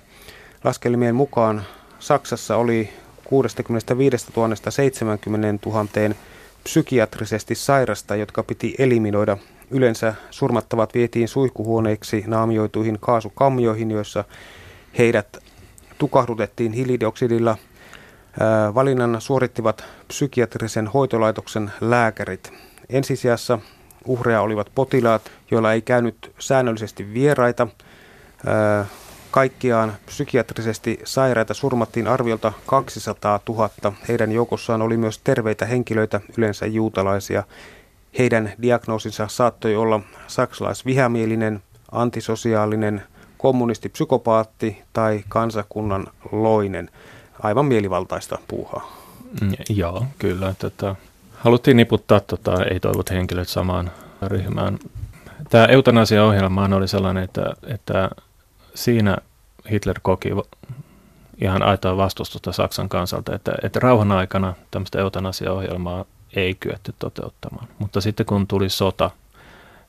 Laskelmien 0.63 1.15
mukaan 1.15 1.63
Saksassa 2.00 2.58
oli 2.58 2.89
65 3.24 4.28
000 4.36 4.56
70 4.69 5.69
000 5.69 5.88
psykiatrisesti 6.63 7.56
sairasta, 7.56 8.15
jotka 8.15 8.43
piti 8.43 8.76
eliminoida. 8.80 9.38
Yleensä 9.72 10.13
surmattavat 10.32 10.93
vietiin 10.93 11.28
suihkuhuoneiksi 11.28 12.24
naamioituihin 12.28 12.98
kaasukammioihin, 13.00 13.91
joissa 13.91 14.24
heidät 14.98 15.38
tukahdutettiin 15.98 16.72
hiilidioksidilla. 16.72 17.58
Valinnan 18.75 19.21
suorittivat 19.21 19.84
psykiatrisen 20.08 20.88
hoitolaitoksen 20.88 21.71
lääkärit. 21.82 22.54
Ensisijassa 22.89 23.60
uhreja 24.06 24.41
olivat 24.41 24.71
potilaat, 24.75 25.32
joilla 25.52 25.73
ei 25.73 25.82
käynyt 25.82 26.32
säännöllisesti 26.39 27.13
vieraita. 27.13 27.67
Kaikkiaan 29.32 29.93
psykiatrisesti 30.06 30.99
sairaita 31.04 31.54
surmattiin 31.54 32.08
arviolta 32.08 32.54
200 32.65 33.39
000. 33.49 33.69
Heidän 34.08 34.32
joukossaan 34.32 34.82
oli 34.82 34.97
myös 34.97 35.17
terveitä 35.17 35.65
henkilöitä, 35.65 36.21
yleensä 36.38 36.65
juutalaisia. 36.65 37.43
Heidän 38.19 38.54
diagnoosinsa 38.62 39.28
saattoi 39.28 39.75
olla 39.75 39.99
saksalaisvihamielinen, 40.28 41.63
antisosiaalinen, 41.91 43.04
kommunistipsykopaatti 43.38 44.82
tai 44.93 45.23
kansakunnan 45.30 46.08
loinen. 46.32 46.89
Aivan 47.39 47.65
mielivaltaista 47.65 48.38
puuhaa. 48.47 48.91
Mm, 49.41 49.52
joo, 49.69 50.06
kyllä. 50.19 50.56
Tätä. 50.60 50.95
Haluttiin 51.34 51.78
niputtaa 51.78 52.19
tota, 52.19 52.63
ei-toivot 52.63 53.10
henkilöt 53.10 53.47
samaan 53.47 53.91
ryhmään. 54.21 54.80
Tämä 55.49 55.65
eutanasia-ohjelma 55.65 56.69
oli 56.75 56.88
sellainen, 56.88 57.23
että, 57.23 57.54
että 57.67 58.10
siinä 58.75 59.17
Hitler 59.71 59.99
koki 60.02 60.30
ihan 61.41 61.63
aitoa 61.63 61.97
vastustusta 61.97 62.52
Saksan 62.52 62.89
kansalta, 62.89 63.36
että, 63.36 63.52
että 63.63 63.80
rauhan 63.80 64.12
aikana 64.12 64.54
tämmöistä 64.71 64.99
eutanasia-ohjelmaa 64.99 66.06
ei 66.36 66.56
kyetty 66.56 66.93
toteuttamaan. 66.99 67.67
Mutta 67.80 68.02
sitten 68.02 68.25
kun 68.25 68.47
tuli 68.47 68.69
sota 68.69 69.12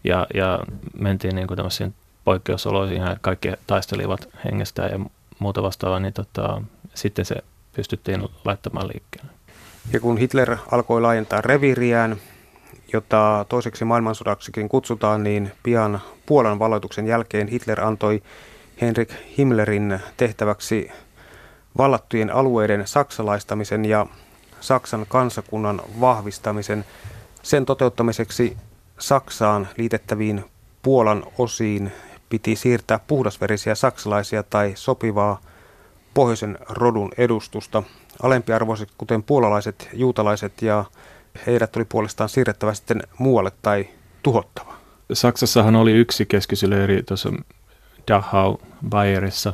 ja, 0.04 0.26
ja 0.34 0.58
mentiin 1.00 1.36
niin 1.36 1.48
tämmöisiin 1.56 1.94
poikkeusoloihin 2.24 2.96
ja 2.96 3.16
kaikki 3.20 3.52
taistelivat 3.66 4.28
hengestään 4.44 4.90
ja 4.90 5.00
muuta 5.38 5.62
vastaavaa, 5.62 6.00
niin 6.00 6.12
tota, 6.12 6.62
sitten 6.94 7.24
se 7.24 7.36
pystyttiin 7.72 8.28
laittamaan 8.44 8.88
liikkeelle. 8.88 9.32
Ja 9.92 10.00
kun 10.00 10.18
Hitler 10.18 10.56
alkoi 10.70 11.00
laajentaa 11.00 11.40
reviriään, 11.40 12.16
jota 12.92 13.46
toiseksi 13.48 13.84
maailmansodaksikin 13.84 14.68
kutsutaan, 14.68 15.22
niin 15.22 15.52
pian 15.62 16.00
Puolan 16.26 16.58
valloituksen 16.58 17.06
jälkeen 17.06 17.48
Hitler 17.48 17.80
antoi 17.80 18.22
Henrik 18.80 19.12
Himmlerin 19.38 20.00
tehtäväksi 20.16 20.90
vallattujen 21.78 22.30
alueiden 22.30 22.86
saksalaistamisen 22.86 23.84
ja 23.84 24.06
Saksan 24.60 25.06
kansakunnan 25.08 25.82
vahvistamisen. 26.00 26.84
Sen 27.42 27.66
toteuttamiseksi 27.66 28.56
Saksaan 28.98 29.68
liitettäviin 29.76 30.44
Puolan 30.82 31.22
osiin 31.38 31.92
piti 32.28 32.56
siirtää 32.56 33.00
puhdasverisiä 33.06 33.74
saksalaisia 33.74 34.42
tai 34.42 34.72
sopivaa 34.74 35.40
pohjoisen 36.14 36.58
rodun 36.68 37.12
edustusta. 37.18 37.82
Alempiarvoiset, 38.22 38.88
kuten 38.98 39.22
puolalaiset, 39.22 39.88
juutalaiset 39.92 40.62
ja 40.62 40.84
heidät 41.46 41.76
oli 41.76 41.84
puolestaan 41.84 42.28
siirrettävä 42.28 42.74
sitten 42.74 43.02
muualle 43.18 43.52
tai 43.62 43.88
tuhottava. 44.22 44.74
Saksassahan 45.12 45.76
oli 45.76 45.92
yksi 45.92 46.26
keskisyleiri 46.26 47.02
tuossa 47.02 47.32
Dachau 48.08 48.56
Bayerissa. 48.88 49.52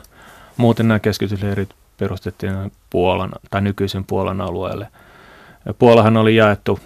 Muuten 0.57 0.88
nämä 0.88 0.99
keskitysleirit 0.99 1.69
perustettiin 1.99 2.73
Puolan 2.90 3.31
tai 3.51 3.61
nykyisen 3.61 4.05
Puolan 4.05 4.40
alueelle. 4.40 4.88
Puolahan 5.79 6.16
oli 6.16 6.37
jaettu 6.37 6.81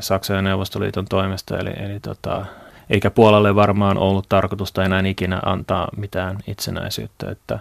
Saksan 0.00 0.36
ja 0.36 0.42
Neuvostoliiton 0.42 1.04
toimesta, 1.04 1.58
eli, 1.58 1.70
eli 1.76 2.00
tota, 2.00 2.46
eikä 2.90 3.10
Puolalle 3.10 3.54
varmaan 3.54 3.98
ollut 3.98 4.28
tarkoitusta 4.28 4.84
enää 4.84 5.02
ikinä 5.06 5.40
antaa 5.44 5.88
mitään 5.96 6.38
itsenäisyyttä. 6.46 7.30
Että 7.30 7.58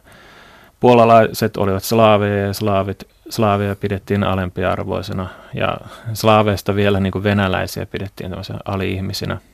puolalaiset 0.83 1.57
olivat 1.57 1.83
slaaveja 1.83 2.47
ja 2.47 2.53
slaavit, 2.53 3.07
slaaveja 3.29 3.75
pidettiin 3.75 4.23
alempiarvoisena 4.23 5.27
ja 5.53 5.77
slaaveista 6.13 6.75
vielä 6.75 6.99
niin 6.99 7.11
kuin 7.11 7.23
venäläisiä 7.23 7.85
pidettiin 7.85 8.35
ali-ihmisinä– 8.65 9.37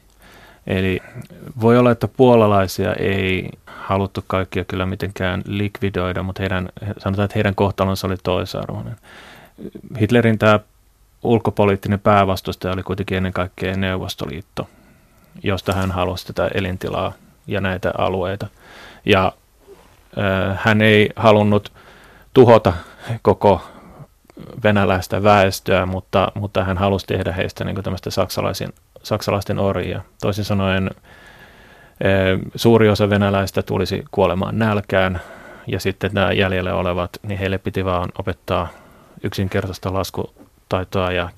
Eli 0.67 0.99
voi 1.61 1.77
olla, 1.77 1.91
että 1.91 2.07
puolalaisia 2.07 2.93
ei 2.93 3.49
haluttu 3.65 4.23
kaikkia 4.27 4.65
kyllä 4.65 4.85
mitenkään 4.85 5.41
likvidoida, 5.45 6.23
mutta 6.23 6.41
heidän, 6.41 6.69
sanotaan, 6.97 7.25
että 7.25 7.35
heidän 7.35 7.55
kohtalonsa 7.55 8.07
oli 8.07 8.15
toisarvoinen. 8.23 8.95
Hitlerin 10.01 10.39
tämä 10.39 10.59
ulkopoliittinen 11.23 11.99
päävastustaja 11.99 12.73
oli 12.73 12.83
kuitenkin 12.83 13.17
ennen 13.17 13.33
kaikkea 13.33 13.77
Neuvostoliitto, 13.77 14.69
josta 15.43 15.73
hän 15.73 15.91
halusi 15.91 16.27
tätä 16.27 16.49
elintilaa 16.53 17.13
ja 17.47 17.61
näitä 17.61 17.91
alueita. 17.97 18.47
Ja 19.05 19.33
hän 20.56 20.82
ei 20.82 21.10
halunnut 21.15 21.74
tuhota 22.34 22.74
koko 23.22 23.62
venäläistä 24.63 25.24
väestöä, 25.24 25.86
mutta, 25.86 26.32
mutta 26.36 26.63
hän 26.63 26.78
halusi 26.78 27.08
tehdä 27.08 27.32
heistä 27.32 27.63
niin 27.63 27.84
tämmöistä 27.84 28.10
saksalaisen 28.10 28.74
saksalaisten 29.04 29.60
orjia. 29.60 30.02
Toisin 30.22 30.45
sanoen 30.45 30.89
suuri 32.56 32.89
osa 32.89 33.10
venäläistä 33.10 33.62
tulisi 33.63 34.06
kuolemaan 34.12 34.60
nälkään 34.60 35.22
ja 35.67 35.80
sitten 35.80 36.12
nämä 36.13 36.32
jäljellä 36.32 36.76
olevat, 36.76 37.10
niin 37.24 37.39
heille 37.39 37.58
piti 37.58 37.86
vaan 37.86 38.10
opettaa 38.19 38.67
yksinkertaista 39.24 39.93
laskutaitoa 39.93 41.12
ja 41.12 41.30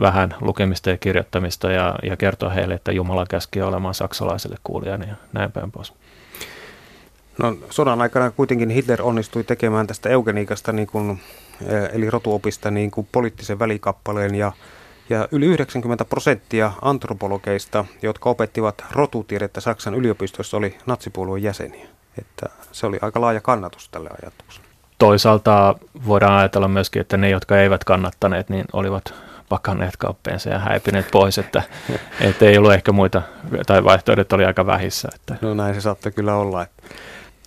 vähän 0.00 0.34
lukemista 0.40 0.90
ja 0.90 0.96
kirjoittamista 0.96 1.72
ja, 1.72 1.94
ja 2.02 2.16
kertoa 2.16 2.50
heille, 2.50 2.74
että 2.74 2.92
Jumala 2.92 3.26
käski 3.26 3.62
olemaan 3.62 3.94
saksalaiselle 3.94 4.56
kuulijani 4.64 5.08
ja 5.08 5.14
näin 5.32 5.52
päin 5.52 5.72
pois. 5.72 5.92
No, 7.38 7.56
sodan 7.70 8.02
aikana 8.02 8.30
kuitenkin 8.30 8.70
Hitler 8.70 9.02
onnistui 9.02 9.44
tekemään 9.44 9.86
tästä 9.86 10.08
eugeniikasta, 10.08 10.72
niin 10.72 10.86
kuin, 10.86 11.20
eh, 11.66 11.88
eli 11.92 12.10
rotuopista, 12.10 12.70
niin 12.70 12.90
kuin 12.90 13.08
poliittisen 13.12 13.58
välikappaleen 13.58 14.34
ja 14.34 14.52
ja 15.10 15.28
yli 15.32 15.46
90 15.46 16.04
prosenttia 16.04 16.72
antropologeista, 16.82 17.84
jotka 18.02 18.30
opettivat 18.30 18.84
rotutiedettä 18.92 19.60
Saksan 19.60 19.94
yliopistossa, 19.94 20.56
oli 20.56 20.78
natsipuolueen 20.86 21.42
jäseniä. 21.42 21.86
Että 22.18 22.46
se 22.72 22.86
oli 22.86 22.98
aika 23.02 23.20
laaja 23.20 23.40
kannatus 23.40 23.88
tälle 23.88 24.10
ajatukselle. 24.22 24.68
Toisaalta 24.98 25.74
voidaan 26.06 26.38
ajatella 26.38 26.68
myöskin, 26.68 27.00
että 27.00 27.16
ne, 27.16 27.30
jotka 27.30 27.58
eivät 27.58 27.84
kannattaneet, 27.84 28.48
niin 28.48 28.64
olivat 28.72 29.14
pakanneet 29.48 29.96
kappeensa 29.96 30.50
ja 30.50 30.58
häipineet 30.58 31.10
pois, 31.10 31.38
että, 31.38 31.62
että 32.20 32.44
ei 32.44 32.58
ollut 32.58 32.72
ehkä 32.72 32.92
muita, 32.92 33.22
tai 33.66 33.84
vaihtoehdot 33.84 34.32
oli 34.32 34.44
aika 34.44 34.66
vähissä. 34.66 35.08
Että. 35.14 35.36
No 35.40 35.54
näin 35.54 35.74
se 35.74 35.80
saattoi 35.80 36.12
kyllä 36.12 36.36
olla. 36.36 36.62
Että 36.62 36.82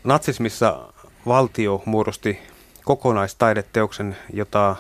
natsismissa 0.04 0.80
valtio 1.28 1.82
muodosti 1.86 2.40
kokonaistaideteoksen, 2.86 4.18
jota 4.34 4.76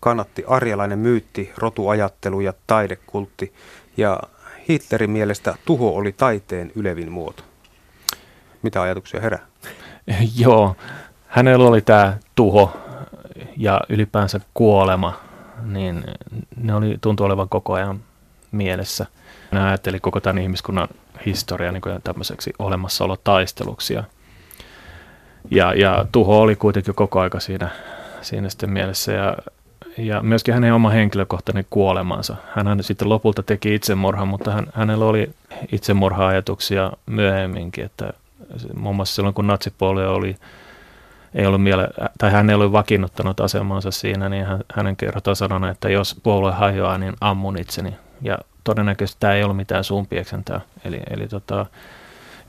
kannatti 0.00 0.44
arjalainen 0.46 0.98
myytti, 0.98 1.52
rotuajattelu 1.58 2.40
ja 2.40 2.52
taidekultti. 2.66 3.52
Ja 3.96 4.20
Hitlerin 4.68 5.10
mielestä 5.10 5.54
tuho 5.64 5.88
oli 5.96 6.12
taiteen 6.12 6.72
ylevin 6.74 7.12
muoto. 7.12 7.42
Mitä 8.62 8.82
ajatuksia 8.82 9.20
herää? 9.20 9.46
Joo, 10.38 10.76
hänellä 11.28 11.68
oli 11.68 11.80
tämä 11.80 12.16
tuho 12.34 12.76
ja 13.56 13.80
ylipäänsä 13.88 14.40
kuolema, 14.54 15.20
niin 15.62 16.04
ne 16.56 16.74
oli, 16.74 16.98
tuntui 17.00 17.26
olevan 17.26 17.48
koko 17.48 17.72
ajan 17.72 18.00
mielessä. 18.52 19.06
Hän 19.52 19.62
ajatteli 19.62 20.00
koko 20.00 20.20
tämän 20.20 20.42
ihmiskunnan 20.42 20.88
historia 21.26 21.72
niin 21.72 21.82
tämmöiseksi 22.04 22.52
olemassaolotaisteluksi. 22.58 23.94
Ja, 23.94 24.04
ja, 25.50 25.72
ja 25.74 26.06
tuho 26.12 26.40
oli 26.40 26.56
kuitenkin 26.56 26.94
koko 26.94 27.20
aika 27.20 27.40
siinä, 27.40 27.68
siinä 28.20 28.48
sitten 28.48 28.70
mielessä. 28.70 29.12
Ja, 29.12 29.36
ja 29.98 30.22
myöskin 30.22 30.54
hänen 30.54 30.74
oma 30.74 30.90
henkilökohtainen 30.90 31.66
kuolemansa. 31.70 32.36
Hän 32.54 32.78
sitten 32.80 33.08
lopulta 33.08 33.42
teki 33.42 33.74
itsemurhan, 33.74 34.28
mutta 34.28 34.52
hän, 34.52 34.66
hänellä 34.74 35.04
oli 35.04 35.30
itsemurha-ajatuksia 35.72 36.92
myöhemminkin, 37.06 37.84
että 37.84 38.12
muun 38.76 38.96
muassa 38.96 39.14
silloin 39.14 39.34
kun 39.34 39.46
natsipuolue 39.46 40.08
oli 40.08 40.36
ei 41.34 41.46
ollut 41.46 41.62
miele, 41.62 41.88
tai 42.18 42.30
hän 42.30 42.50
ei 42.50 42.54
ollut 42.54 42.72
vakiinnuttanut 42.72 43.40
asemansa 43.40 43.90
siinä, 43.90 44.28
niin 44.28 44.46
hän, 44.46 44.60
hänen 44.74 44.96
kertoo 44.96 45.34
sanonut, 45.34 45.70
että 45.70 45.88
jos 45.88 46.20
puolue 46.22 46.52
hajoaa, 46.52 46.98
niin 46.98 47.14
ammun 47.20 47.58
itseni. 47.58 47.94
Ja 48.22 48.38
todennäköisesti 48.64 49.20
tämä 49.20 49.32
ei 49.32 49.44
ollut 49.44 49.56
mitään 49.56 49.84
suunpieksentää. 49.84 50.60
Eli, 50.84 51.00
eli 51.10 51.28
tota, 51.28 51.66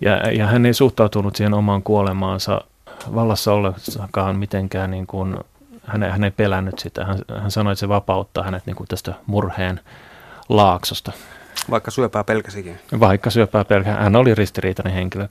ja, 0.01 0.31
ja 0.31 0.47
hän 0.47 0.65
ei 0.65 0.73
suhtautunut 0.73 1.35
siihen 1.35 1.53
omaan 1.53 1.83
kuolemaansa 1.83 2.61
vallassa 3.15 3.53
ollessakaan 3.53 4.39
mitenkään, 4.39 4.91
niin 4.91 5.07
kuin, 5.07 5.37
hän, 5.83 6.03
hän 6.03 6.23
ei 6.23 6.31
pelännyt 6.31 6.79
sitä. 6.79 7.05
Hän, 7.05 7.17
hän 7.41 7.51
sanoi, 7.51 7.73
että 7.73 7.79
se 7.79 7.89
vapauttaa 7.89 8.43
hänet 8.43 8.65
niin 8.65 8.75
kuin 8.75 8.87
tästä 8.87 9.13
murheen 9.25 9.79
laaksosta. 10.49 11.11
Vaikka 11.69 11.91
syöpää 11.91 12.23
pelkäsikin. 12.23 12.79
Vaikka 12.99 13.29
syöpää 13.29 13.65
pelkäsikin. 13.65 14.03
Hän 14.03 14.15
oli 14.15 14.35
ristiriitainen 14.35 14.93
henkilö. 14.93 15.27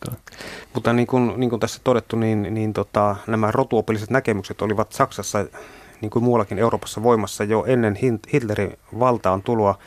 Mutta 0.75 0.93
niin 0.93 1.07
kuin, 1.07 1.33
niin 1.37 1.51
kuin 1.51 1.61
tässä 1.61 1.81
todettu, 1.85 2.17
niin, 2.17 2.55
niin 2.55 2.73
tota, 2.73 3.17
nämä 3.27 3.51
rotuopilliset 3.51 4.11
näkemykset 4.11 4.63
olivat 4.63 4.93
Saksassa, 4.93 5.45
niin 6.01 6.11
kuin 6.11 6.25
muuallakin 6.25 6.59
Euroopassa 6.59 7.03
voimassa 7.03 7.45
jo 7.45 7.65
ennen 7.67 7.99
Hitlerin 8.33 8.79
valtaan 8.99 9.43
tuloa. 9.43 9.79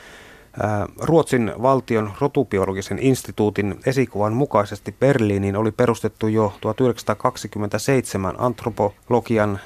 Ruotsin 0.99 1.53
valtion 1.61 2.11
rotubiologisen 2.21 2.99
instituutin 2.99 3.79
esikuvan 3.85 4.33
mukaisesti 4.33 4.95
Berliiniin 4.99 5.55
oli 5.55 5.71
perustettu 5.71 6.27
jo 6.27 6.53
1927 6.61 8.35
antropologian 8.37 9.59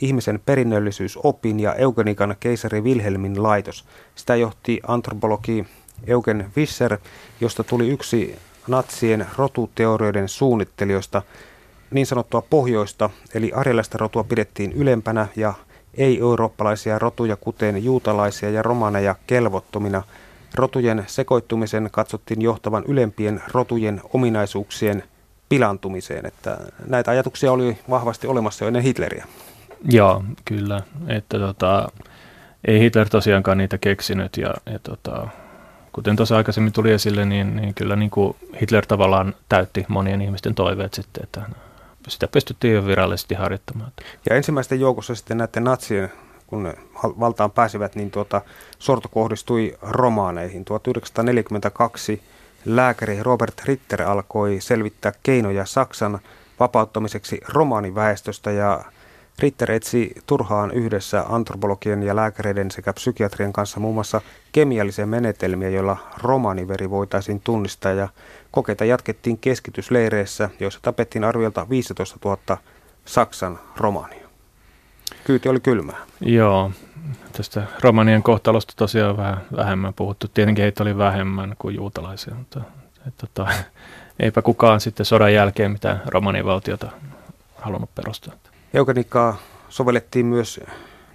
ihmisen 0.00 0.40
perinnöllisyysopin 0.46 1.60
ja 1.60 1.74
eugenikan 1.74 2.36
keisari 2.40 2.80
Wilhelmin 2.80 3.42
laitos. 3.42 3.84
Sitä 4.14 4.36
johti 4.36 4.80
antropologi 4.86 5.66
Eugen 6.06 6.50
Visser, 6.56 6.98
josta 7.40 7.64
tuli 7.64 7.88
yksi 7.88 8.36
natsien 8.68 9.26
rotuteorioiden 9.36 10.28
suunnittelijoista. 10.28 11.22
Niin 11.90 12.06
sanottua 12.06 12.42
pohjoista, 12.50 13.10
eli 13.34 13.52
arjalaista 13.54 13.98
rotua 13.98 14.24
pidettiin 14.24 14.72
ylempänä 14.72 15.28
ja 15.36 15.54
ei-eurooppalaisia 15.94 16.98
rotuja, 16.98 17.36
kuten 17.36 17.84
juutalaisia 17.84 18.50
ja 18.50 18.62
romaneja, 18.62 19.14
kelvottomina. 19.26 20.02
Rotujen 20.54 21.04
sekoittumisen 21.06 21.88
katsottiin 21.92 22.42
johtavan 22.42 22.84
ylempien 22.88 23.42
rotujen 23.52 24.00
ominaisuuksien 24.12 25.02
pilantumiseen. 25.48 26.26
Että 26.26 26.58
näitä 26.86 27.10
ajatuksia 27.10 27.52
oli 27.52 27.78
vahvasti 27.90 28.26
olemassa 28.26 28.64
jo 28.64 28.66
ennen 28.66 28.82
Hitleriä. 28.82 29.26
Joo, 29.84 30.24
kyllä. 30.44 30.80
Että 31.08 31.38
tota, 31.38 31.88
ei 32.64 32.80
Hitler 32.80 33.08
tosiaankaan 33.08 33.58
niitä 33.58 33.78
keksinyt 33.78 34.36
ja, 34.36 34.54
ja 34.72 34.78
tota, 34.78 35.28
kuten 35.92 36.16
tuossa 36.16 36.36
aikaisemmin 36.36 36.72
tuli 36.72 36.92
esille, 36.92 37.24
niin, 37.24 37.56
niin 37.56 37.74
kyllä 37.74 37.96
niin 37.96 38.10
kuin 38.10 38.36
Hitler 38.60 38.86
tavallaan 38.86 39.34
täytti 39.48 39.84
monien 39.88 40.22
ihmisten 40.22 40.54
toiveet 40.54 40.94
sitten, 40.94 41.22
että 41.24 41.42
sitä 42.08 42.28
pystyttiin 42.28 42.74
jo 42.74 42.86
virallisesti 42.86 43.34
harjoittamaan. 43.34 43.92
Ja 44.30 44.36
ensimmäisten 44.36 44.80
joukossa 44.80 45.14
sitten 45.14 45.38
näiden 45.38 45.64
natsien, 45.64 46.12
kun 46.50 46.74
valtaan 47.00 47.50
pääsivät, 47.50 47.94
niin 47.96 48.10
tuota, 48.10 48.42
sorto 48.78 49.08
kohdistui 49.08 49.78
romaaneihin. 49.82 50.64
1942 50.64 52.22
lääkäri 52.64 53.22
Robert 53.22 53.62
Ritter 53.64 54.02
alkoi 54.02 54.56
selvittää 54.60 55.12
keinoja 55.22 55.66
Saksan 55.66 56.18
vapauttamiseksi 56.60 57.40
romaaniväestöstä 57.48 58.50
ja 58.50 58.84
Ritter 59.38 59.70
etsi 59.70 60.14
turhaan 60.26 60.70
yhdessä 60.70 61.24
antropologien 61.28 62.02
ja 62.02 62.16
lääkäreiden 62.16 62.70
sekä 62.70 62.92
psykiatrien 62.92 63.52
kanssa 63.52 63.80
muun 63.80 63.94
muassa 63.94 64.20
kemiallisia 64.52 65.06
menetelmiä, 65.06 65.68
joilla 65.68 65.96
romaniveri 66.22 66.90
voitaisiin 66.90 67.40
tunnistaa 67.40 67.92
ja 67.92 68.08
kokeita 68.50 68.84
jatkettiin 68.84 69.38
keskitysleireissä, 69.38 70.50
joissa 70.60 70.80
tapettiin 70.82 71.24
arviolta 71.24 71.68
15 71.70 72.18
000 72.24 72.58
Saksan 73.04 73.58
romania. 73.76 74.19
Kyyti 75.24 75.48
oli 75.48 75.60
kylmää. 75.60 75.96
Joo, 76.20 76.70
tästä 77.32 77.62
romanien 77.80 78.22
kohtalosta 78.22 78.72
tosiaan 78.76 79.16
vähän 79.16 79.40
vähemmän 79.56 79.94
puhuttu. 79.94 80.28
Tietenkin 80.28 80.62
heitä 80.62 80.82
oli 80.82 80.98
vähemmän 80.98 81.54
kuin 81.58 81.74
juutalaisia, 81.74 82.34
mutta 82.34 82.60
et, 83.06 83.14
tota, 83.16 83.46
eipä 84.20 84.42
kukaan 84.42 84.80
sitten 84.80 85.06
sodan 85.06 85.34
jälkeen 85.34 85.70
mitään 85.70 86.02
romanivaltiota 86.06 86.90
halunnut 87.56 87.94
perustaa. 87.94 88.34
Eugenikaa 88.74 89.36
sovellettiin 89.68 90.26
myös 90.26 90.60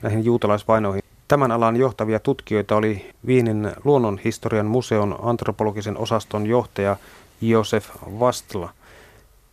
näihin 0.02 0.26
juutalaisvainoihin. 0.26 1.04
Tämän 1.28 1.52
alan 1.52 1.76
johtavia 1.76 2.20
tutkijoita 2.20 2.76
oli 2.76 3.12
Viinin 3.26 3.72
luonnonhistorian 3.84 4.66
museon 4.66 5.20
antropologisen 5.22 5.98
osaston 5.98 6.46
johtaja 6.46 6.98
Josef 7.42 7.90
Vastla, 8.20 8.70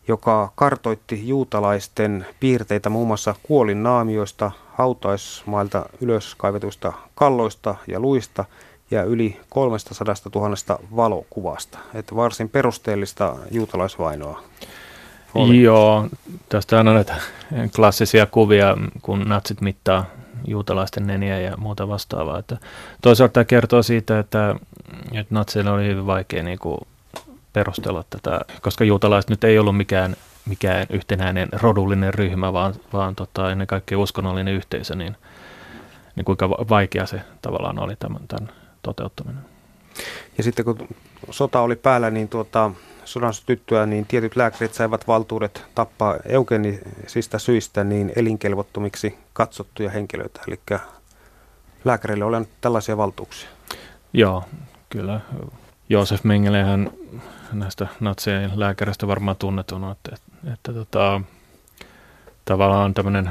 joka 0.07 0.51
kartoitti 0.55 1.27
juutalaisten 1.27 2.25
piirteitä 2.39 2.89
muun 2.89 3.07
muassa 3.07 3.35
kuolinnaamioista, 3.43 4.51
hautaismailta 4.73 5.85
ylöskaivetuista 6.01 6.93
kalloista 7.15 7.75
ja 7.87 7.99
luista 7.99 8.45
ja 8.91 9.03
yli 9.03 9.39
300 9.49 10.15
000 10.35 10.79
valokuvasta. 10.95 11.79
Että 11.93 12.15
varsin 12.15 12.49
perusteellista 12.49 13.35
juutalaisvainoa. 13.51 14.43
Oli. 15.35 15.61
Joo, 15.61 16.07
tästä 16.49 16.79
on 16.79 16.85
näitä 16.85 17.15
klassisia 17.75 18.25
kuvia, 18.25 18.77
kun 19.01 19.19
natsit 19.19 19.61
mittaa 19.61 20.05
juutalaisten 20.47 21.07
neniä 21.07 21.39
ja 21.39 21.57
muuta 21.57 21.87
vastaavaa. 21.87 22.39
Että 22.39 22.57
toisaalta 23.01 23.33
tämä 23.33 23.45
kertoo 23.45 23.83
siitä, 23.83 24.19
että, 24.19 24.55
että 25.11 25.35
natseille 25.35 25.71
oli 25.71 25.87
hyvin 25.87 26.05
vaikea 26.05 26.43
niin 26.43 26.59
kuin 26.59 26.77
perustella 27.53 28.03
tätä, 28.09 28.41
koska 28.61 28.83
juutalaiset 28.83 29.29
nyt 29.29 29.43
ei 29.43 29.59
ollut 29.59 29.77
mikään, 29.77 30.15
mikään 30.45 30.87
yhtenäinen 30.89 31.49
rodullinen 31.51 32.13
ryhmä, 32.13 32.53
vaan, 32.53 32.73
vaan 32.93 33.15
tota, 33.15 33.51
ennen 33.51 33.67
kaikkea 33.67 33.99
uskonnollinen 33.99 34.53
yhteisö, 34.53 34.95
niin, 34.95 35.15
niin 36.15 36.25
kuinka 36.25 36.49
vaikea 36.49 37.05
se 37.05 37.21
tavallaan 37.41 37.79
oli 37.79 37.95
tämän, 37.95 38.27
tämän 38.27 38.49
toteuttaminen. 38.81 39.43
Ja 40.37 40.43
sitten 40.43 40.65
kun 40.65 40.87
sota 41.31 41.61
oli 41.61 41.75
päällä, 41.75 42.09
niin 42.09 42.29
tuota, 42.29 42.71
sodan 43.05 43.33
tyttöä, 43.45 43.85
niin 43.85 44.05
tietyt 44.05 44.35
lääkärit 44.35 44.73
saivat 44.73 45.07
valtuudet 45.07 45.65
tappaa 45.75 46.17
eugenisista 46.25 47.39
syistä 47.39 47.83
niin 47.83 48.11
elinkelvottomiksi 48.15 49.17
katsottuja 49.33 49.89
henkilöitä. 49.89 50.41
Eli 50.47 50.59
lääkärille 51.85 52.25
olen 52.25 52.47
tällaisia 52.61 52.97
valtuuksia. 52.97 53.49
Joo, 54.13 54.43
kyllä. 54.89 55.21
Joosef 55.89 56.23
Mengele 56.23 56.63
hän 56.63 56.91
näistä 57.59 57.87
natsien 57.99 58.51
lääkäristä 58.55 59.07
varmaan 59.07 59.37
tunnetun, 59.37 59.91
että, 59.91 60.11
että, 60.13 60.53
että 60.53 60.73
tota, 60.73 61.21
tavallaan 62.45 62.93
tämmöinen 62.93 63.29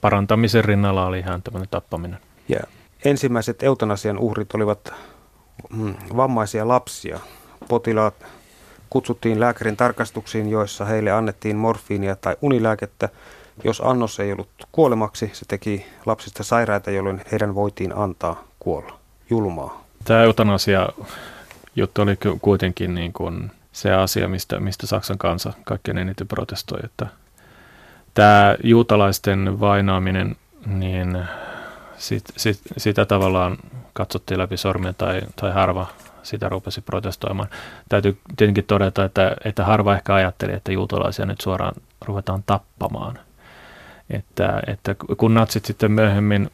parantamisen 0.00 0.64
rinnalla 0.64 1.06
oli 1.06 1.18
ihan 1.18 1.42
tämmöinen 1.42 1.68
tappaminen. 1.70 2.18
Ja 2.48 2.60
ensimmäiset 3.04 3.62
eutanasian 3.62 4.18
uhrit 4.18 4.54
olivat 4.54 4.94
mm, 5.70 5.94
vammaisia 6.16 6.68
lapsia. 6.68 7.20
Potilaat 7.68 8.14
kutsuttiin 8.90 9.40
lääkärin 9.40 9.76
tarkastuksiin, 9.76 10.48
joissa 10.48 10.84
heille 10.84 11.10
annettiin 11.10 11.56
morfiinia 11.56 12.16
tai 12.16 12.36
unilääkettä. 12.42 13.08
Jos 13.64 13.82
annos 13.84 14.20
ei 14.20 14.32
ollut 14.32 14.48
kuolemaksi, 14.72 15.30
se 15.32 15.44
teki 15.48 15.86
lapsista 16.06 16.44
sairaita, 16.44 16.90
jolloin 16.90 17.22
heidän 17.32 17.54
voitiin 17.54 17.96
antaa 17.96 18.44
kuolla. 18.58 18.98
Julmaa. 19.30 19.84
Tämä 20.04 20.22
eutanasia 20.22 20.88
juttu 21.76 22.02
oli 22.02 22.18
kuitenkin 22.40 22.94
niin 22.94 23.12
kuin 23.12 23.50
se 23.72 23.92
asia, 23.92 24.28
mistä, 24.28 24.60
mistä 24.60 24.86
Saksan 24.86 25.18
kansa 25.18 25.52
kaikkein 25.64 25.98
eniten 25.98 26.28
protestoi. 26.28 26.78
Että 26.84 27.06
tämä 28.14 28.56
juutalaisten 28.64 29.60
vainoaminen, 29.60 30.36
niin 30.66 31.18
sit, 31.96 32.24
sit, 32.36 32.60
sitä 32.76 33.04
tavallaan 33.04 33.56
katsottiin 33.92 34.38
läpi 34.38 34.56
sormien 34.56 34.94
tai, 34.94 35.20
tai 35.36 35.52
harva 35.52 35.86
sitä 36.22 36.48
rupesi 36.48 36.80
protestoimaan. 36.80 37.48
Täytyy 37.88 38.18
tietenkin 38.36 38.64
todeta, 38.64 39.04
että, 39.04 39.36
että 39.44 39.64
harva 39.64 39.94
ehkä 39.94 40.14
ajatteli, 40.14 40.52
että 40.52 40.72
juutalaisia 40.72 41.26
nyt 41.26 41.40
suoraan 41.40 41.74
ruvetaan 42.04 42.42
tappamaan. 42.46 43.18
Että, 44.10 44.62
että 44.66 44.94
kun 45.16 45.34
natsit 45.34 45.64
sitten 45.64 45.92
myöhemmin 45.92 46.50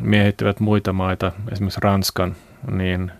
miehittivät 0.00 0.60
muita 0.60 0.92
maita, 0.92 1.32
esimerkiksi 1.52 1.80
Ranskan, 1.82 2.36
niin, 2.70 3.12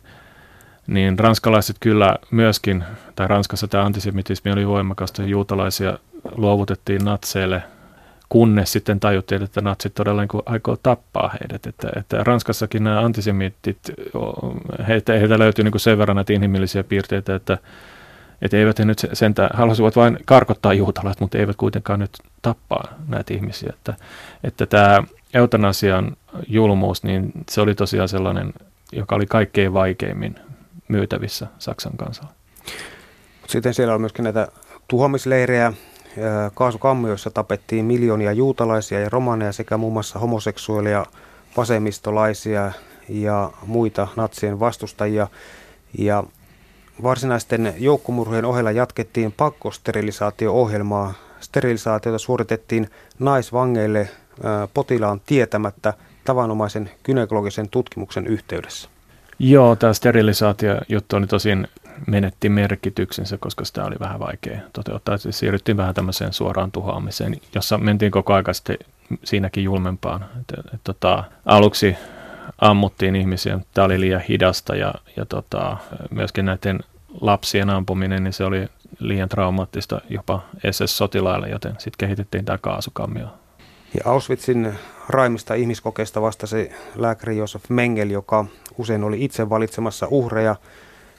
niin 0.87 1.19
ranskalaiset 1.19 1.77
kyllä 1.81 2.17
myöskin, 2.31 2.85
tai 3.17 3.29
Ranskassa 3.29 3.69
tämä 3.69 3.85
antisemitismi 3.85 4.53
oli 4.53 4.67
voimakasta, 4.67 5.23
juutalaisia 5.23 5.99
luovutettiin 6.37 7.05
natseille– 7.05 7.63
kunnes 8.29 8.73
sitten 8.73 9.01
tajuttiin, 9.01 9.43
että 9.43 9.61
natsit 9.61 9.95
todella 9.95 10.21
niin 10.21 10.43
aikoo 10.47 10.77
tappaa 10.83 11.35
heidät. 11.41 11.67
Että, 11.67 11.89
että 11.97 12.25
Ranskassakin 12.25 12.85
nämä 12.85 13.01
antisemitit, 13.01 13.79
heitä, 14.89 15.13
heitä 15.13 15.39
löytyy 15.39 15.65
niin 15.65 15.81
sen 15.81 15.99
verran 15.99 16.17
näitä 16.17 16.33
inhimillisiä 16.33 16.85
piirteitä, 16.85 17.35
että, 17.35 17.59
että 18.43 18.57
eivät 18.57 18.79
he 18.79 18.85
nyt 18.85 19.07
sentä, 19.13 19.51
halusivat 19.55 19.97
vain 19.97 20.19
karkottaa 20.25 20.75
juutalaiset, 20.75 21.21
mutta 21.21 21.39
eivät 21.39 21.57
kuitenkaan 21.57 22.01
nyt 22.01 22.19
tappaa 22.43 22.95
näitä 23.09 23.35
ihmisiä. 23.35 23.71
Että, 23.75 23.95
että 24.45 24.67
tämä 24.67 25.03
eutanasian 25.35 26.17
julmuus, 26.49 27.03
niin 27.03 27.33
se 27.51 27.61
oli 27.61 27.75
tosiaan 27.75 28.09
sellainen, 28.09 28.53
joka 28.93 29.17
oli 29.17 29.27
kaikkein 29.27 29.73
vaikeimmin 29.73 30.35
myytävissä 30.89 31.47
Saksan 31.59 31.97
kansalle. 31.97 32.31
Sitten 33.47 33.75
siellä 33.75 33.95
on 33.95 34.01
myöskin 34.01 34.23
näitä 34.23 34.49
tuhoamisleirejä, 34.89 35.73
kaasukammioissa 36.55 37.31
tapettiin 37.31 37.85
miljoonia 37.85 38.33
juutalaisia 38.33 39.01
ja 39.01 39.09
romaneja 39.09 39.53
sekä 39.53 39.77
muun 39.77 39.93
muassa 39.93 40.19
homoseksuaaleja, 40.19 41.07
vasemmistolaisia 41.57 42.73
ja 43.09 43.51
muita 43.67 44.09
natsien 44.17 44.61
vastustajia. 44.61 45.29
Ja 45.99 46.25
varsinaisten 47.03 47.75
joukkomurhien 47.79 48.45
ohella 48.45 48.71
jatkettiin 48.71 49.33
pakkosterilisaatio-ohjelmaa. 49.33 51.15
Sterilisaatiota 51.41 52.19
suoritettiin 52.19 52.91
naisvangeille 53.19 54.09
potilaan 54.75 55.21
tietämättä 55.27 55.95
tavanomaisen 56.25 56.91
gynekologisen 57.05 57.69
tutkimuksen 57.69 58.27
yhteydessä. 58.27 58.89
Joo, 59.39 59.77
tämä 59.77 59.93
sterilisaatio-juttu 59.93 61.17
oli 61.17 61.27
tosin 61.27 61.69
menetti 62.07 62.49
merkityksensä, 62.49 63.39
koska 63.39 63.65
sitä 63.65 63.85
oli 63.85 63.97
vähän 64.01 64.21
vaikea 64.21 64.61
toteuttaa. 64.73 65.17
Siis 65.17 65.39
siirryttiin 65.39 65.77
vähän 65.77 65.95
tämmöiseen 65.95 66.33
suoraan 66.33 66.73
tuhoamiseen, 66.73 67.37
jossa 67.55 67.79
mentiin 67.79 68.13
koko 68.13 68.35
ajan 68.35 68.45
sitten 68.55 68.79
siinäkin 69.25 69.65
julmempaan. 69.65 70.25
Et, 70.41 70.59
et, 70.75 70.81
tota, 70.85 71.25
aluksi 71.47 71.97
ammuttiin 72.59 73.17
ihmisiä, 73.17 73.59
tämä 73.75 73.85
oli 73.85 74.01
liian 74.01 74.21
hidasta 74.21 74.77
ja, 74.77 74.95
ja 75.17 75.27
tota, 75.27 75.77
myöskin 76.11 76.45
näiden 76.45 76.81
lapsien 77.21 77.71
ampuminen, 77.71 78.25
niin 78.25 78.33
se 78.33 78.45
oli 78.45 78.69
liian 78.99 79.29
traumaattista 79.29 80.01
jopa 80.11 80.41
SS-sotilaille, 80.71 81.49
joten 81.49 81.73
sitten 81.73 81.99
kehitettiin 81.99 82.45
tämä 82.45 82.59
kaasukammio. 82.59 83.29
Ja 83.97 84.11
Auschwitzin 84.11 84.75
raimista 85.09 85.55
ihmiskokeista 85.55 86.23
vastasi 86.23 86.71
lääkäri 86.97 87.37
Josef 87.37 87.65
Mengel, 87.69 88.11
joka 88.11 88.45
usein 88.79 89.05
oli 89.05 89.25
itse 89.25 89.51
valitsemassa 89.51 90.07
uhreja 90.11 90.57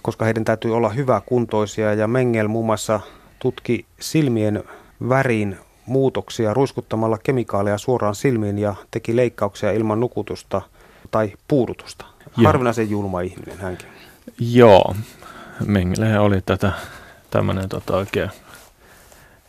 koska 0.08 0.26
heidän 0.26 0.46
täytyy 0.46 0.76
olla 0.76 0.90
hyvä 0.90 1.22
kuntoisia 1.26 1.94
ja 1.94 2.08
Mengel 2.08 2.48
muun 2.48 2.66
muassa 2.66 3.00
tutki 3.40 3.86
silmien 4.00 4.64
värin 5.10 5.58
muutoksia 5.86 6.54
ruiskuttamalla 6.54 7.18
kemikaaleja 7.18 7.78
suoraan 7.78 8.16
silmiin 8.16 8.60
ja 8.60 8.76
teki 8.92 9.16
leikkauksia 9.16 9.72
ilman 9.72 10.00
nukutusta 10.00 10.62
tai 11.12 11.34
puudutusta. 11.48 12.06
Harvinaisen 12.32 12.90
julma 12.90 13.22
ihminen 13.22 13.58
hänkin. 13.58 13.88
Joo, 14.40 14.96
Mengele 15.66 16.20
oli 16.20 16.42
tätä 16.42 16.72
tämmöinen 17.30 17.70
tota, 17.70 17.98
oikein 17.98 18.32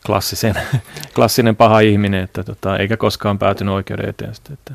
klassisen, 0.05 0.55
klassinen 1.15 1.55
paha 1.55 1.79
ihminen, 1.79 2.23
että 2.23 2.43
tota, 2.43 2.77
eikä 2.77 2.97
koskaan 2.97 3.39
päätynyt 3.39 3.73
oikeuden 3.73 4.09
eteen. 4.09 4.35
Sitten, 4.35 4.53
että. 4.53 4.73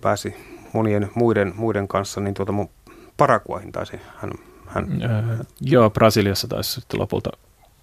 Pääsi 0.00 0.36
monien 0.72 1.10
muiden, 1.14 1.52
muiden 1.56 1.88
kanssa, 1.88 2.20
niin 2.20 2.34
tuota 2.34 2.52
mun 2.52 2.70
Paraguahin 3.16 3.72
taisi 3.72 4.00
hän 4.16 4.30
hän... 4.66 5.02
Öö, 5.02 5.44
joo, 5.60 5.90
Brasiliassa 5.90 6.48
taisi 6.48 6.72
sitten 6.72 7.00
lopulta 7.00 7.30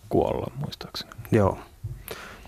kuolla, 0.10 0.52
muistaakseni. 0.56 1.12
Joo, 1.32 1.58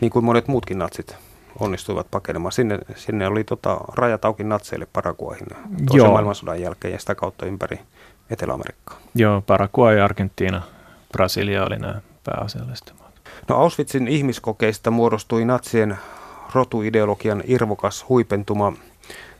niin 0.01 0.11
kuin 0.11 0.25
monet 0.25 0.47
muutkin 0.47 0.79
natsit 0.79 1.15
onnistuivat 1.59 2.07
pakenemaan. 2.11 2.51
Sinne, 2.51 2.79
sinne 2.95 3.27
oli 3.27 3.43
tota, 3.43 3.77
rajat 3.93 4.25
auki 4.25 4.43
natseille 4.43 4.87
Paraguahin 4.93 5.47
toisen 5.47 5.97
Joo. 5.97 6.11
maailmansodan 6.11 6.61
jälkeen 6.61 6.91
ja 6.91 6.99
sitä 6.99 7.15
kautta 7.15 7.45
ympäri 7.45 7.79
Etelä-Amerikkaa. 8.29 8.99
Joo, 9.15 9.41
Paraguay, 9.41 9.99
Argentiina, 9.99 10.61
Brasilia 11.11 11.65
oli 11.65 11.77
nämä 11.77 12.01
pääasialliset. 12.23 12.93
No 13.47 13.55
Auschwitzin 13.55 14.07
ihmiskokeista 14.07 14.91
muodostui 14.91 15.45
natsien 15.45 15.97
rotuideologian 16.53 17.43
irvokas 17.47 18.09
huipentuma– 18.09 18.73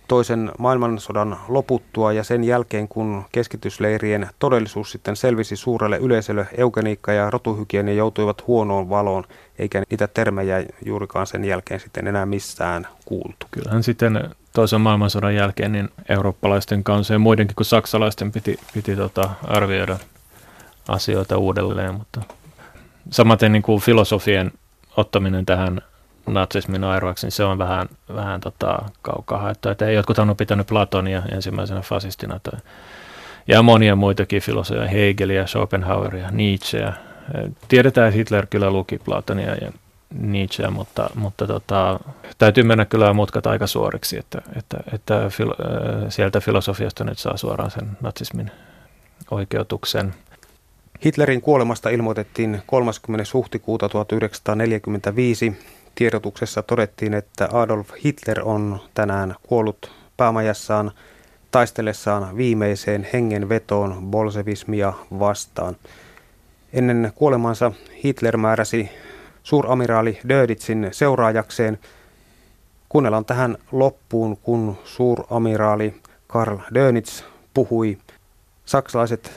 toisen 0.08 0.52
maailmansodan 0.60 1.38
loputtua 1.48 2.14
ja 2.14 2.24
sen 2.24 2.44
jälkeen, 2.44 2.88
kun 2.88 3.26
keskitysleirien 3.32 4.30
todellisuus 4.40 4.92
sitten 4.92 5.16
selvisi 5.16 5.56
suurelle 5.56 5.98
yleisölle, 5.98 6.48
eugeniikka 6.58 7.14
ja 7.14 7.30
rotuhygienia 7.30 7.94
joutuivat 7.94 8.48
huonoon 8.48 8.90
valoon, 8.90 9.24
eikä 9.60 9.84
niitä 9.90 10.08
termejä 10.08 10.66
juurikaan 10.86 11.28
sen 11.28 11.46
jälkeen 11.46 11.80
sitten 11.80 12.08
enää 12.08 12.26
missään 12.26 12.88
kuultu. 13.06 13.48
Kyllähän 13.52 13.84
sitten 13.84 14.30
toisen 14.54 14.82
maailmansodan 14.82 15.36
jälkeen 15.36 15.72
niin 15.72 15.90
eurooppalaisten 16.10 16.84
kanssa 16.84 17.14
ja 17.14 17.20
muidenkin 17.20 17.56
kuin 17.56 17.66
saksalaisten 17.66 18.32
piti, 18.32 18.60
piti 18.74 18.96
tota 18.96 19.30
arvioida 19.44 19.98
asioita 20.88 21.38
uudelleen, 21.38 21.96
mutta 21.96 22.22
samaten 23.10 23.52
niin 23.52 23.64
kuin 23.64 23.82
filosofien 23.82 24.52
ottaminen 24.98 25.46
tähän 25.46 25.82
natsismin 26.28 26.84
airoaksi, 26.84 27.26
niin 27.26 27.32
se 27.32 27.44
on 27.44 27.58
vähän, 27.58 27.88
vähän 28.16 28.42
tota, 28.42 28.80
kaukaa 29.02 29.38
haettu. 29.40 29.70
Että 29.70 29.92
jotkut 29.92 30.20
on 30.20 30.36
pitänyt 30.38 30.68
Platonia 30.68 31.22
ensimmäisenä 31.32 31.82
fasistina 31.82 32.40
tai, 32.40 32.60
ja 33.48 33.62
monia 33.62 33.96
muitakin 33.96 34.42
filosofia, 34.42 34.88
Hegelia, 34.88 35.48
Schopenhaueria, 35.48 36.32
Nietzscheä. 36.32 36.94
Tiedetään, 37.68 38.08
että 38.08 38.18
Hitler 38.18 38.48
kyllä 38.50 38.72
luki 38.72 38.98
Platonia 38.98 39.56
ja 39.56 39.72
Nietzscheä, 40.20 40.70
mutta, 40.70 41.10
mutta 41.16 41.48
tota, 41.48 42.00
täytyy 42.38 42.64
mennä 42.64 42.86
kyllä 42.86 43.14
mutkat 43.14 43.48
aika 43.48 43.68
suoriksi, 43.68 44.18
että, 44.18 44.42
että, 44.56 44.78
että 44.94 45.30
filo, 45.30 45.56
sieltä 46.10 46.40
filosofiasta 46.40 47.04
nyt 47.04 47.18
saa 47.18 47.38
suoraan 47.38 47.72
sen 47.72 47.98
natsismin 48.02 48.52
oikeutuksen. 49.32 50.14
Hitlerin 51.06 51.42
kuolemasta 51.42 51.90
ilmoitettiin 51.90 52.62
30. 52.66 53.24
huhtikuuta 53.34 53.90
1945 53.90 55.54
tiedotuksessa 55.96 56.64
todettiin, 56.64 57.14
että 57.14 57.50
Adolf 57.54 57.90
Hitler 58.04 58.42
on 58.44 58.80
tänään 58.94 59.36
kuollut 59.44 59.92
päämajassaan 60.18 60.92
taistellessaan 61.52 62.38
viimeiseen 62.38 63.08
hengenvetoon 63.14 64.04
bolsevismia 64.12 64.94
vastaan. 65.20 65.76
Ennen 66.74 67.12
kuolemansa 67.16 67.72
Hitler 68.04 68.38
määräsi 68.38 68.90
suuramiraali 69.44 70.20
Döditsin 70.30 70.88
seuraajakseen. 70.92 71.80
Kuunnellaan 72.90 73.26
tähän 73.26 73.58
loppuun, 73.72 74.38
kun 74.38 74.78
suuramiraali 74.84 76.02
Karl 76.28 76.58
Dönitz 76.74 77.24
puhui. 77.54 77.98
Saksalaiset 78.66 79.32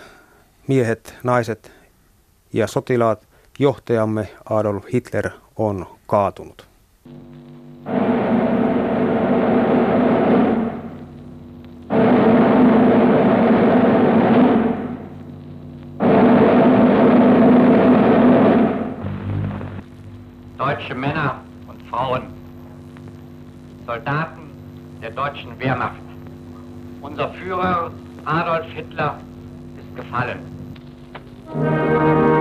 miehet, 0.69 1.15
naiset 1.23 1.73
ja 2.53 2.67
sotilaat, 2.67 3.23
johtajamme 3.59 4.29
Adolf 4.51 4.85
Hitler 4.93 5.31
on 5.57 5.87
kaatunut. 6.07 6.69
Deutsche 20.59 20.95
Männer 20.95 21.35
und 21.69 21.83
Frauen, 21.91 22.23
Soldaten 23.87 24.51
der 25.01 25.11
deutschen 25.11 25.59
Wehrmacht. 25.59 26.03
Unser 27.01 27.31
Führer 27.31 27.91
Adolf 28.25 28.67
Hitler 28.67 29.19
ist 29.79 29.97
gefallen. 29.97 30.58
Thank 31.51 32.33
you. 32.33 32.38